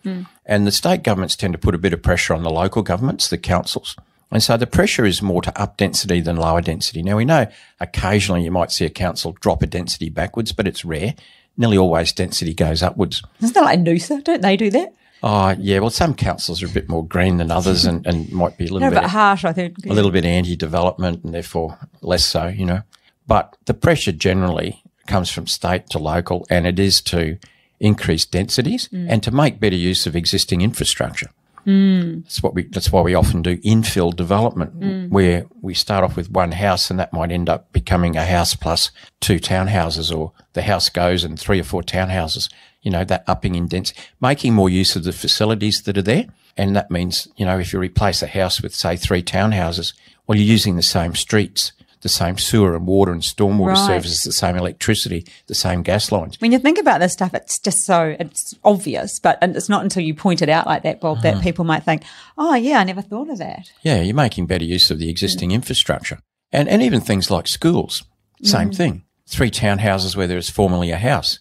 And 0.45 0.65
the 0.65 0.71
state 0.71 1.03
governments 1.03 1.35
tend 1.35 1.53
to 1.53 1.59
put 1.59 1.75
a 1.75 1.77
bit 1.77 1.93
of 1.93 2.01
pressure 2.01 2.33
on 2.33 2.41
the 2.43 2.49
local 2.49 2.81
governments, 2.81 3.29
the 3.29 3.37
councils. 3.37 3.95
And 4.31 4.41
so 4.41 4.57
the 4.57 4.65
pressure 4.65 5.05
is 5.05 5.21
more 5.21 5.43
to 5.43 5.61
up 5.61 5.77
density 5.77 6.19
than 6.19 6.37
lower 6.37 6.61
density. 6.61 7.03
Now 7.03 7.17
we 7.17 7.25
know 7.25 7.45
occasionally 7.79 8.43
you 8.43 8.49
might 8.51 8.71
see 8.71 8.83
a 8.85 8.89
council 8.89 9.33
drop 9.39 9.61
a 9.61 9.67
density 9.67 10.09
backwards, 10.09 10.51
but 10.51 10.65
it's 10.67 10.83
rare. 10.83 11.13
Nearly 11.55 11.77
always 11.77 12.11
density 12.11 12.55
goes 12.55 12.81
upwards. 12.81 13.21
Isn't 13.39 13.53
that 13.53 13.63
like 13.63 13.79
Noosa? 13.79 14.23
Don't 14.23 14.41
they 14.41 14.57
do 14.57 14.71
that? 14.71 14.95
Oh, 15.25 15.55
yeah. 15.57 15.79
Well, 15.79 15.89
some 15.89 16.13
councils 16.13 16.61
are 16.61 16.65
a 16.65 16.69
bit 16.69 16.89
more 16.89 17.05
green 17.05 17.37
than 17.37 17.49
others 17.49 17.85
and, 17.85 18.05
and 18.05 18.29
might 18.31 18.57
be 18.57 18.65
a 18.65 18.67
little 18.67 18.81
No, 18.81 18.89
bit 18.89 19.03
but 19.03 19.09
harsh, 19.09 19.45
I 19.45 19.53
think. 19.53 19.77
a 19.85 19.93
little 19.93 20.11
bit 20.11 20.25
anti-development 20.25 21.23
and 21.23 21.33
therefore 21.33 21.77
less 22.01 22.25
so, 22.25 22.47
you 22.47 22.65
know. 22.65 22.81
But 23.25 23.55
the 23.65 23.73
pressure 23.73 24.11
generally 24.11 24.83
comes 25.07 25.29
from 25.29 25.47
state 25.47 25.87
to 25.91 25.99
local 25.99 26.45
and 26.49 26.67
it 26.67 26.77
is 26.77 26.99
to 27.01 27.37
increase 27.79 28.25
densities 28.25 28.89
mm. 28.89 29.07
and 29.09 29.23
to 29.23 29.31
make 29.31 29.61
better 29.61 29.77
use 29.77 30.05
of 30.05 30.15
existing 30.15 30.61
infrastructure. 30.61 31.29
Mm. 31.65 32.23
That's 32.23 32.43
what 32.43 32.53
we. 32.53 32.63
That's 32.63 32.91
why 32.91 33.01
we 33.01 33.15
often 33.15 33.41
do 33.41 33.55
infill 33.59 34.13
development, 34.13 34.77
mm. 34.77 35.09
where 35.09 35.45
we 35.61 35.73
start 35.73 36.03
off 36.03 36.17
with 36.17 36.29
one 36.29 36.51
house, 36.51 36.89
and 36.89 36.99
that 36.99 37.13
might 37.13 37.31
end 37.31 37.47
up 37.47 37.71
becoming 37.71 38.17
a 38.17 38.25
house 38.25 38.53
plus 38.53 38.91
two 39.21 39.39
townhouses, 39.39 40.13
or 40.13 40.33
the 40.51 40.63
house 40.63 40.89
goes 40.89 41.23
and 41.23 41.39
three 41.39 41.61
or 41.61 41.63
four 41.63 41.81
townhouses. 41.81 42.51
You 42.83 42.91
know, 42.91 43.03
that 43.05 43.23
upping 43.27 43.55
in 43.55 43.67
density, 43.67 43.99
making 44.21 44.53
more 44.53 44.69
use 44.69 44.95
of 44.95 45.03
the 45.03 45.13
facilities 45.13 45.81
that 45.83 45.97
are 45.97 46.03
there, 46.03 46.27
and 46.55 46.75
that 46.75 46.91
means 46.91 47.27
you 47.35 47.45
know 47.45 47.57
if 47.57 47.73
you 47.73 47.79
replace 47.79 48.21
a 48.21 48.27
house 48.27 48.61
with 48.61 48.75
say 48.75 48.95
three 48.95 49.23
townhouses, 49.23 49.93
well, 50.27 50.37
you're 50.37 50.45
using 50.47 50.75
the 50.75 50.81
same 50.81 51.15
streets, 51.15 51.71
the 52.03 52.09
same 52.09 52.37
sewer 52.37 52.75
and 52.75 52.85
water 52.85 53.11
and 53.11 53.21
stormwater 53.21 53.69
Right. 53.69 53.87
services, 53.87 54.23
the 54.23 54.31
same 54.31 54.55
electricity, 54.55 55.25
the 55.47 55.55
same 55.55 55.81
gas 55.81 56.11
lines. 56.11 56.39
When 56.39 56.51
you 56.51 56.59
think 56.59 56.77
about 56.77 56.99
this 56.99 57.13
stuff, 57.13 57.33
it's 57.33 57.57
just 57.57 57.85
so 57.85 58.15
it's 58.19 58.53
obvious, 58.63 59.19
but 59.19 59.37
and 59.41 59.55
it's 59.55 59.69
not 59.69 59.83
until 59.83 60.03
you 60.03 60.13
point 60.13 60.41
it 60.41 60.49
out 60.49 60.67
like 60.67 60.83
that, 60.83 61.01
Bob, 61.01 61.21
that 61.21 61.37
mm. 61.37 61.41
people 61.41 61.65
might 61.65 61.83
think, 61.83 62.03
"Oh, 62.37 62.53
yeah, 62.55 62.79
I 62.79 62.83
never 62.83 63.01
thought 63.01 63.29
of 63.29 63.39
that." 63.39 63.71
Yeah, 63.81 64.01
you're 64.01 64.15
making 64.15 64.45
better 64.45 64.65
use 64.65 64.91
of 64.91 64.99
the 64.99 65.09
existing 65.09 65.49
mm. 65.49 65.53
infrastructure. 65.53 66.19
And, 66.51 66.69
and 66.69 66.83
even 66.83 67.01
things 67.01 67.31
like 67.31 67.47
schools, 67.47 68.03
same 68.43 68.69
mm. 68.69 68.77
thing. 68.77 69.03
Three 69.25 69.49
townhouses 69.49 70.15
where 70.15 70.27
there 70.27 70.35
was 70.35 70.51
formerly 70.51 70.91
a 70.91 70.97
house. 70.97 71.39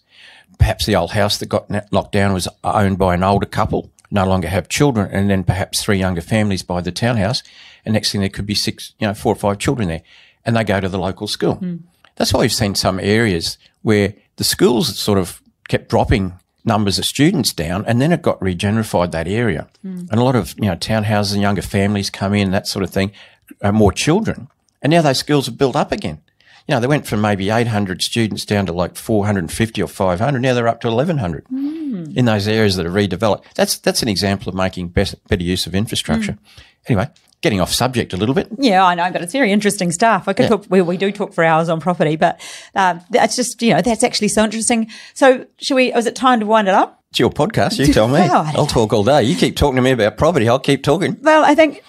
Perhaps 0.59 0.87
the 0.87 0.97
old 0.97 1.13
house 1.13 1.39
that 1.39 1.49
got 1.49 1.71
locked 1.93 2.13
down 2.13 2.33
was 2.33 2.49
owned 2.63 2.99
by 2.99 3.15
an 3.15 3.23
older 3.23 3.47
couple, 3.47 3.91
no 4.11 4.27
longer 4.27 4.49
have 4.49 4.69
children, 4.69 5.09
and 5.11 5.29
then 5.31 5.43
perhaps 5.45 5.83
three 5.83 5.99
younger 5.99 6.21
families 6.21 6.63
buy 6.63 6.81
the 6.81 6.93
townhouse. 6.93 7.43
And 7.85 7.95
next 7.95 8.13
thing 8.13 8.21
there 8.21 8.31
could 8.31 8.47
be 8.47 8.55
six, 8.55 8.93
you 8.99 9.07
know, 9.07 9.15
four 9.15 9.33
or 9.33 9.37
five 9.37 9.59
children 9.59 9.89
there, 9.89 10.03
and 10.45 10.57
they 10.57 10.65
go 10.65 10.81
to 10.81 10.89
the 10.89 10.99
local 10.99 11.27
school. 11.27 11.59
That's 12.17 12.33
why 12.33 12.41
we've 12.41 12.53
seen 12.53 12.75
some 12.75 13.01
areas 13.01 13.59
where 13.83 14.15
the 14.37 14.45
schools 14.45 14.97
sort 14.99 15.19
of 15.19 15.41
kept 15.69 15.89
dropping 15.89 16.35
numbers 16.65 16.99
of 16.99 17.05
students 17.07 17.53
down, 17.53 17.85
and 17.87 18.01
then 18.01 18.13
it 18.13 18.23
got 18.23 18.39
regenerified 18.41 19.11
that 19.13 19.27
area. 19.27 19.69
And 20.11 20.15
a 20.21 20.23
lot 20.23 20.37
of 20.37 20.55
you 20.59 20.67
know 20.67 20.77
townhouses 20.77 21.33
and 21.33 21.43
younger 21.43 21.63
families 21.63 22.11
come 22.11 22.35
in, 22.35 22.51
that 22.53 22.69
sort 22.69 22.85
of 22.85 22.91
thing, 22.91 23.11
uh, 23.63 23.73
more 23.73 23.93
children, 23.93 24.49
and 24.81 24.91
now 24.93 25.03
those 25.03 25.19
schools 25.19 25.49
are 25.49 25.53
built 25.53 25.75
up 25.75 25.91
again. 25.91 26.21
You 26.69 26.75
know, 26.75 26.81
they 26.81 26.87
went 26.87 27.07
from 27.07 27.21
maybe 27.21 27.51
800 27.51 28.03
students 28.03 28.45
down 28.45 28.67
to 28.67 28.73
like 28.73 28.97
450 28.97 29.83
or 29.83 29.89
500. 29.89 30.39
Now 30.41 30.55
they're 30.55 30.69
up 30.69 30.81
to 30.83 30.89
1100 30.89 31.47
in 31.51 32.25
those 32.25 32.47
areas 32.47 32.77
that 32.77 32.87
are 32.87 32.91
redeveloped. 32.91 33.45
That's 33.55 33.79
that's 33.79 34.03
an 34.03 34.09
example 34.09 34.49
of 34.49 34.55
making 34.55 34.89
better, 34.89 35.17
better 35.29 35.43
use 35.43 35.67
of 35.67 35.75
infrastructure. 35.75 36.39
Anyway, 36.89 37.09
getting 37.43 37.61
off 37.61 37.73
subject 37.73 38.13
a 38.13 38.17
little 38.17 38.35
bit. 38.35 38.49
Yeah, 38.59 38.85
I 38.85 38.95
know, 38.95 39.11
but 39.11 39.23
it's 39.23 39.33
very 39.33 39.53
interesting 39.53 39.93
stuff. 39.93 40.29
I 40.29 40.33
could 40.33 40.49
talk. 40.49 40.67
We, 40.69 40.81
we 40.83 40.97
do 40.97 41.13
talk 41.13 41.33
for 41.33 41.45
hours 41.45 41.69
on 41.69 41.81
property, 41.81 42.17
but 42.17 42.41
uh, 42.75 43.01
that's 43.11 43.37
just 43.37 43.61
you 43.63 43.75
know 43.75 43.83
that's 43.83 44.05
actually 44.05 44.29
so 44.29 44.45
interesting. 44.45 44.91
So, 45.15 45.47
should 45.59 45.75
we? 45.75 45.93
Is 45.93 46.07
it 46.07 46.17
time 46.17 46.41
to 46.41 46.47
wind 46.47 46.69
it 46.69 46.75
up? 46.75 47.01
It's 47.11 47.19
your 47.19 47.31
podcast. 47.31 47.79
You 47.79 47.93
tell 47.93 48.09
me. 48.09 48.15
Well, 48.29 48.51
I'll 48.55 48.67
talk 48.67 48.93
all 48.95 49.05
day. 49.05 49.25
You 49.25 49.37
keep 49.37 49.57
talking 49.57 49.77
to 49.77 49.83
me 49.83 49.91
about 49.91 50.17
property. 50.17 50.49
I'll 50.49 50.59
keep 50.59 50.83
talking. 50.83 51.19
Well, 51.21 51.45
I 51.45 51.55
think 51.55 51.83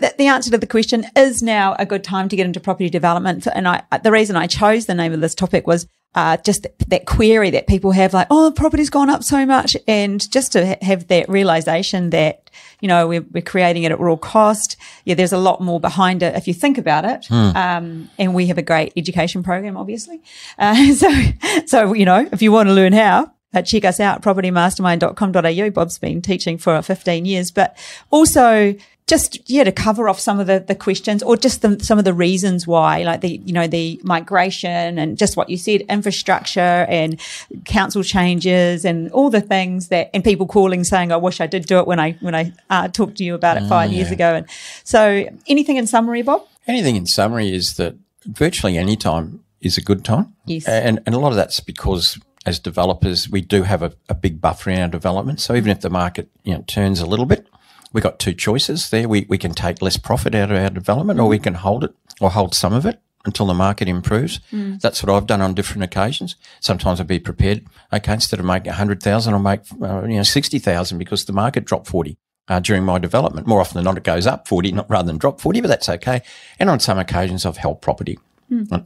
the 0.00 0.26
answer 0.26 0.50
to 0.50 0.58
the 0.58 0.66
question 0.66 1.06
is 1.16 1.42
now 1.42 1.76
a 1.78 1.86
good 1.86 2.02
time 2.02 2.28
to 2.28 2.36
get 2.36 2.46
into 2.46 2.60
property 2.60 2.90
development. 2.90 3.46
And 3.46 3.68
I, 3.68 3.82
the 4.02 4.10
reason 4.10 4.36
I 4.36 4.46
chose 4.46 4.86
the 4.86 4.94
name 4.94 5.12
of 5.12 5.20
this 5.20 5.34
topic 5.34 5.66
was 5.66 5.86
uh, 6.14 6.36
just 6.38 6.62
that, 6.62 6.78
that 6.88 7.06
query 7.06 7.50
that 7.50 7.66
people 7.66 7.92
have, 7.92 8.12
like, 8.14 8.26
"Oh, 8.30 8.52
property's 8.54 8.90
gone 8.90 9.10
up 9.10 9.22
so 9.22 9.44
much," 9.44 9.76
and 9.86 10.28
just 10.32 10.52
to 10.52 10.66
ha- 10.66 10.78
have 10.82 11.06
that 11.08 11.28
realization 11.28 12.10
that 12.10 12.50
you 12.80 12.88
know 12.88 13.06
we're, 13.06 13.24
we're 13.30 13.42
creating 13.42 13.84
it 13.84 13.92
at 13.92 14.00
raw 14.00 14.16
cost. 14.16 14.76
Yeah, 15.04 15.14
there's 15.14 15.32
a 15.32 15.38
lot 15.38 15.60
more 15.60 15.78
behind 15.78 16.22
it 16.22 16.34
if 16.34 16.48
you 16.48 16.54
think 16.54 16.78
about 16.78 17.04
it. 17.04 17.30
Um, 17.30 18.10
and 18.18 18.34
we 18.34 18.46
have 18.46 18.58
a 18.58 18.62
great 18.62 18.94
education 18.96 19.42
program, 19.42 19.76
obviously. 19.76 20.20
Uh, 20.58 20.92
so, 20.94 21.08
so 21.66 21.92
you 21.92 22.04
know, 22.06 22.28
if 22.32 22.42
you 22.42 22.52
want 22.52 22.68
to 22.68 22.72
learn 22.74 22.92
how. 22.92 23.32
Uh, 23.54 23.62
check 23.62 23.82
us 23.86 23.98
out, 23.98 24.20
propertymastermind.com.au. 24.20 25.70
Bob's 25.70 25.98
been 25.98 26.20
teaching 26.20 26.58
for 26.58 26.82
15 26.82 27.24
years, 27.24 27.50
but 27.50 27.78
also 28.10 28.74
just, 29.08 29.50
yeah, 29.50 29.64
to 29.64 29.72
cover 29.72 30.08
off 30.08 30.20
some 30.20 30.38
of 30.38 30.46
the, 30.46 30.60
the 30.60 30.74
questions 30.74 31.22
or 31.22 31.36
just 31.36 31.62
the, 31.62 31.80
some 31.80 31.98
of 31.98 32.04
the 32.04 32.12
reasons 32.12 32.66
why, 32.66 33.02
like 33.02 33.22
the, 33.22 33.38
you 33.44 33.52
know, 33.52 33.66
the 33.66 34.00
migration 34.04 34.98
and 34.98 35.18
just 35.18 35.36
what 35.36 35.48
you 35.48 35.56
said, 35.56 35.80
infrastructure 35.88 36.60
and 36.60 37.18
council 37.64 38.04
changes 38.04 38.84
and 38.84 39.10
all 39.12 39.30
the 39.30 39.40
things 39.40 39.88
that, 39.88 40.10
and 40.12 40.22
people 40.22 40.46
calling 40.46 40.84
saying, 40.84 41.10
I 41.10 41.16
wish 41.16 41.40
I 41.40 41.46
did 41.46 41.66
do 41.66 41.78
it 41.78 41.86
when 41.86 41.98
I, 41.98 42.12
when 42.20 42.34
I 42.34 42.52
uh, 42.70 42.88
talked 42.88 43.16
to 43.16 43.24
you 43.24 43.34
about 43.34 43.56
it 43.56 43.66
five 43.68 43.90
years 43.90 44.10
ago. 44.10 44.34
And 44.34 44.46
so 44.84 45.26
anything 45.46 45.76
in 45.76 45.86
summary, 45.86 46.22
Bob? 46.22 46.46
Anything 46.66 46.96
in 46.96 47.06
summary 47.06 47.52
is 47.52 47.74
that 47.76 47.96
virtually 48.26 48.76
any 48.76 48.94
time 48.94 49.42
is 49.60 49.78
a 49.78 49.82
good 49.82 50.04
time. 50.04 50.34
Yes. 50.44 50.68
And, 50.68 51.00
and 51.06 51.14
a 51.14 51.18
lot 51.18 51.30
of 51.30 51.36
that's 51.36 51.60
because 51.60 52.18
as 52.44 52.58
developers, 52.58 53.28
we 53.28 53.40
do 53.40 53.62
have 53.62 53.82
a, 53.82 53.92
a 54.08 54.14
big 54.14 54.40
buffer 54.40 54.70
in 54.70 54.80
our 54.80 54.88
development. 54.88 55.40
So 55.40 55.54
even 55.54 55.70
if 55.70 55.80
the 55.80 55.90
market, 55.90 56.28
you 56.44 56.54
know, 56.54 56.62
turns 56.66 57.00
a 57.00 57.06
little 57.06 57.26
bit, 57.26 57.46
we 57.92 58.00
got 58.00 58.18
two 58.18 58.32
choices 58.34 58.90
there. 58.90 59.08
We, 59.08 59.26
we 59.28 59.38
can 59.38 59.52
take 59.52 59.82
less 59.82 59.96
profit 59.96 60.34
out 60.34 60.50
of 60.50 60.58
our 60.58 60.70
development 60.70 61.20
or 61.20 61.28
we 61.28 61.38
can 61.38 61.54
hold 61.54 61.84
it 61.84 61.94
or 62.20 62.30
hold 62.30 62.54
some 62.54 62.72
of 62.72 62.84
it 62.86 63.00
until 63.24 63.46
the 63.46 63.54
market 63.54 63.88
improves. 63.88 64.40
That's 64.80 65.02
what 65.02 65.14
I've 65.14 65.26
done 65.26 65.40
on 65.40 65.54
different 65.54 65.82
occasions. 65.82 66.36
Sometimes 66.60 67.00
I'd 67.00 67.06
be 67.06 67.18
prepared. 67.18 67.66
Okay, 67.92 68.12
instead 68.14 68.40
of 68.40 68.46
making 68.46 68.70
a 68.70 68.74
hundred 68.74 69.02
thousand, 69.02 69.34
I'll 69.34 69.40
make, 69.40 69.60
uh, 69.82 70.02
you 70.02 70.16
know, 70.16 70.22
60,000 70.22 70.98
because 70.98 71.24
the 71.24 71.32
market 71.32 71.64
dropped 71.64 71.86
40 71.88 72.16
uh, 72.48 72.60
during 72.60 72.84
my 72.84 72.98
development. 72.98 73.46
More 73.46 73.60
often 73.60 73.76
than 73.76 73.84
not, 73.84 73.96
it 73.98 74.04
goes 74.04 74.26
up 74.26 74.48
40, 74.48 74.72
not 74.72 74.90
rather 74.90 75.06
than 75.06 75.18
drop 75.18 75.40
40, 75.40 75.60
but 75.60 75.68
that's 75.68 75.88
okay. 75.88 76.22
And 76.58 76.70
on 76.70 76.80
some 76.80 76.98
occasions, 76.98 77.44
I've 77.44 77.58
held 77.58 77.82
property, 77.82 78.18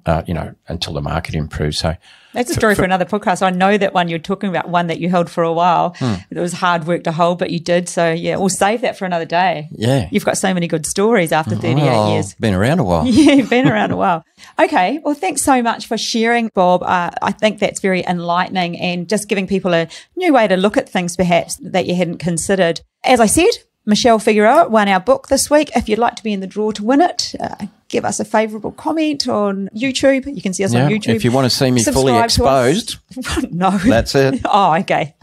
uh, 0.07 0.23
you 0.27 0.35
know, 0.35 0.55
until 0.69 0.93
the 0.93 1.01
market 1.01 1.35
improves. 1.35 1.79
So 1.79 1.95
That's 2.33 2.51
a 2.51 2.55
story 2.55 2.75
for, 2.75 2.83
another 2.85 3.05
podcast. 3.05 3.43
I 3.43 3.51
know 3.51 3.79
that 3.79 3.95
one 3.95 4.09
you're 4.09 4.19
talking 4.19 4.49
about, 4.51 4.69
one 4.69 4.89
that 4.89 4.99
you 4.99 5.09
held 5.09 5.31
for 5.31 5.45
a 5.45 5.53
while. 5.53 5.95
Hmm. 5.99 6.15
It 6.31 6.39
was 6.39 6.53
hard 6.53 6.87
work 6.87 7.05
to 7.05 7.13
hold, 7.13 7.39
but 7.39 7.51
you 7.51 7.61
did. 7.61 7.89
So 7.89 8.11
yeah, 8.11 8.37
we'll 8.37 8.49
save 8.49 8.81
that 8.81 8.97
for 8.99 9.05
another 9.05 9.25
day. 9.25 9.69
yeah. 9.71 10.09
You've 10.11 10.25
got 10.25 10.37
so 10.39 10.53
many 10.53 10.67
good 10.67 10.87
stories 10.87 11.31
after 11.33 11.55
38 11.57 11.75
Well, 11.85 12.13
years. 12.13 12.35
Been 12.35 12.55
around 12.55 12.81
a 12.81 12.85
while. 12.85 13.07
Yeah, 13.07 13.43
been 13.43 13.69
around 13.69 13.91
a 13.93 13.97
while. 13.97 14.25
Okay. 14.59 15.01
Well, 15.05 15.15
thanks 15.15 15.43
so 15.43 15.63
much 15.63 15.87
for 15.87 15.97
sharing, 15.97 16.51
Bob. 16.55 16.83
Uh, 16.83 17.11
I 17.21 17.33
think 17.33 17.59
that's 17.59 17.81
very 17.81 18.05
enlightening 18.05 18.79
and 18.81 19.09
just 19.09 19.29
giving 19.29 19.47
people 19.47 19.75
a 19.75 19.89
new 20.17 20.33
way 20.33 20.49
to 20.49 20.57
look 20.57 20.77
at 20.77 20.89
things 20.89 21.17
perhaps 21.17 21.57
that 21.63 21.87
you 21.87 21.95
hadn't 21.95 22.19
considered. 22.19 22.81
As 23.05 23.21
I 23.21 23.27
said, 23.27 23.51
Michelle 23.85 24.19
Figueroa 24.19 24.69
won 24.69 24.89
our 24.89 25.01
book 25.01 25.29
this 25.29 25.51
week. 25.51 25.71
If 25.75 25.89
you'd 25.89 25.99
like 25.99 26.15
to 26.17 26.23
be 26.23 26.33
in 26.33 26.41
the 26.41 26.47
draw 26.47 26.71
to 26.73 26.85
win 26.85 27.01
it, 27.01 27.35
uh, 27.41 27.67
give 27.93 28.05
us 28.05 28.19
a 28.19 28.25
favourable 28.25 28.73
comment 28.73 29.29
on 29.29 29.69
YouTube. 29.77 30.35
You 30.35 30.43
can 30.43 30.53
see 30.53 30.65
us 30.65 30.75
Yeah, 30.75 30.87
on 30.87 30.91
YouTube. 30.91 31.15
if 31.15 31.25
you 31.25 31.31
want 31.31 31.45
to 31.45 31.51
see 31.57 31.71
me 31.71 31.85
fully 31.85 32.13
Subscribe 32.13 32.31
to 32.31 32.45
us. 32.47 33.45
no. 33.53 33.71
That's 33.71 34.15
it. 34.17 34.41
Oh, 34.45 34.75
okay. 34.81 35.15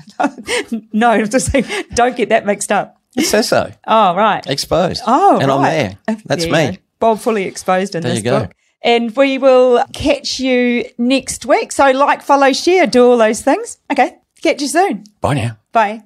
no, 0.93 1.25
just 1.25 1.51
say, 1.51 1.65
don't 1.93 2.15
get 2.15 2.29
that 2.29 2.45
mixed 2.45 2.71
up. 2.71 2.95
It 3.17 3.25
says 3.25 3.49
so. 3.49 3.71
Oh, 3.85 4.15
right. 4.15 4.45
Exposed. 4.47 5.01
Oh, 5.05 5.39
and 5.41 5.51
I'm 5.51 5.63
there. 5.63 5.97
Uh, 6.07 6.15
that's 6.25 6.45
There 6.45 6.65
you 6.67 6.71
me. 6.71 6.79
Bob 6.99 7.19
fully 7.19 7.43
exposed 7.45 7.95
in 7.95 8.03
There 8.03 8.11
this 8.11 8.19
you 8.19 8.23
go. 8.23 8.39
book. 8.41 8.51
And 8.81 9.13
we 9.15 9.37
will 9.37 9.83
catch 9.93 10.39
you 10.39 10.85
next 10.97 11.45
week. 11.45 11.71
So 11.71 11.91
like, 11.91 12.21
follow, 12.21 12.53
share, 12.53 12.87
do 12.87 13.05
all 13.09 13.17
those 13.17 13.41
things. 13.41 13.77
Okay. 13.91 14.17
Catch 14.41 14.61
you 14.61 14.67
soon. 14.69 15.03
Bye 15.19 15.33
now. 15.33 15.57
Bye. 15.73 16.03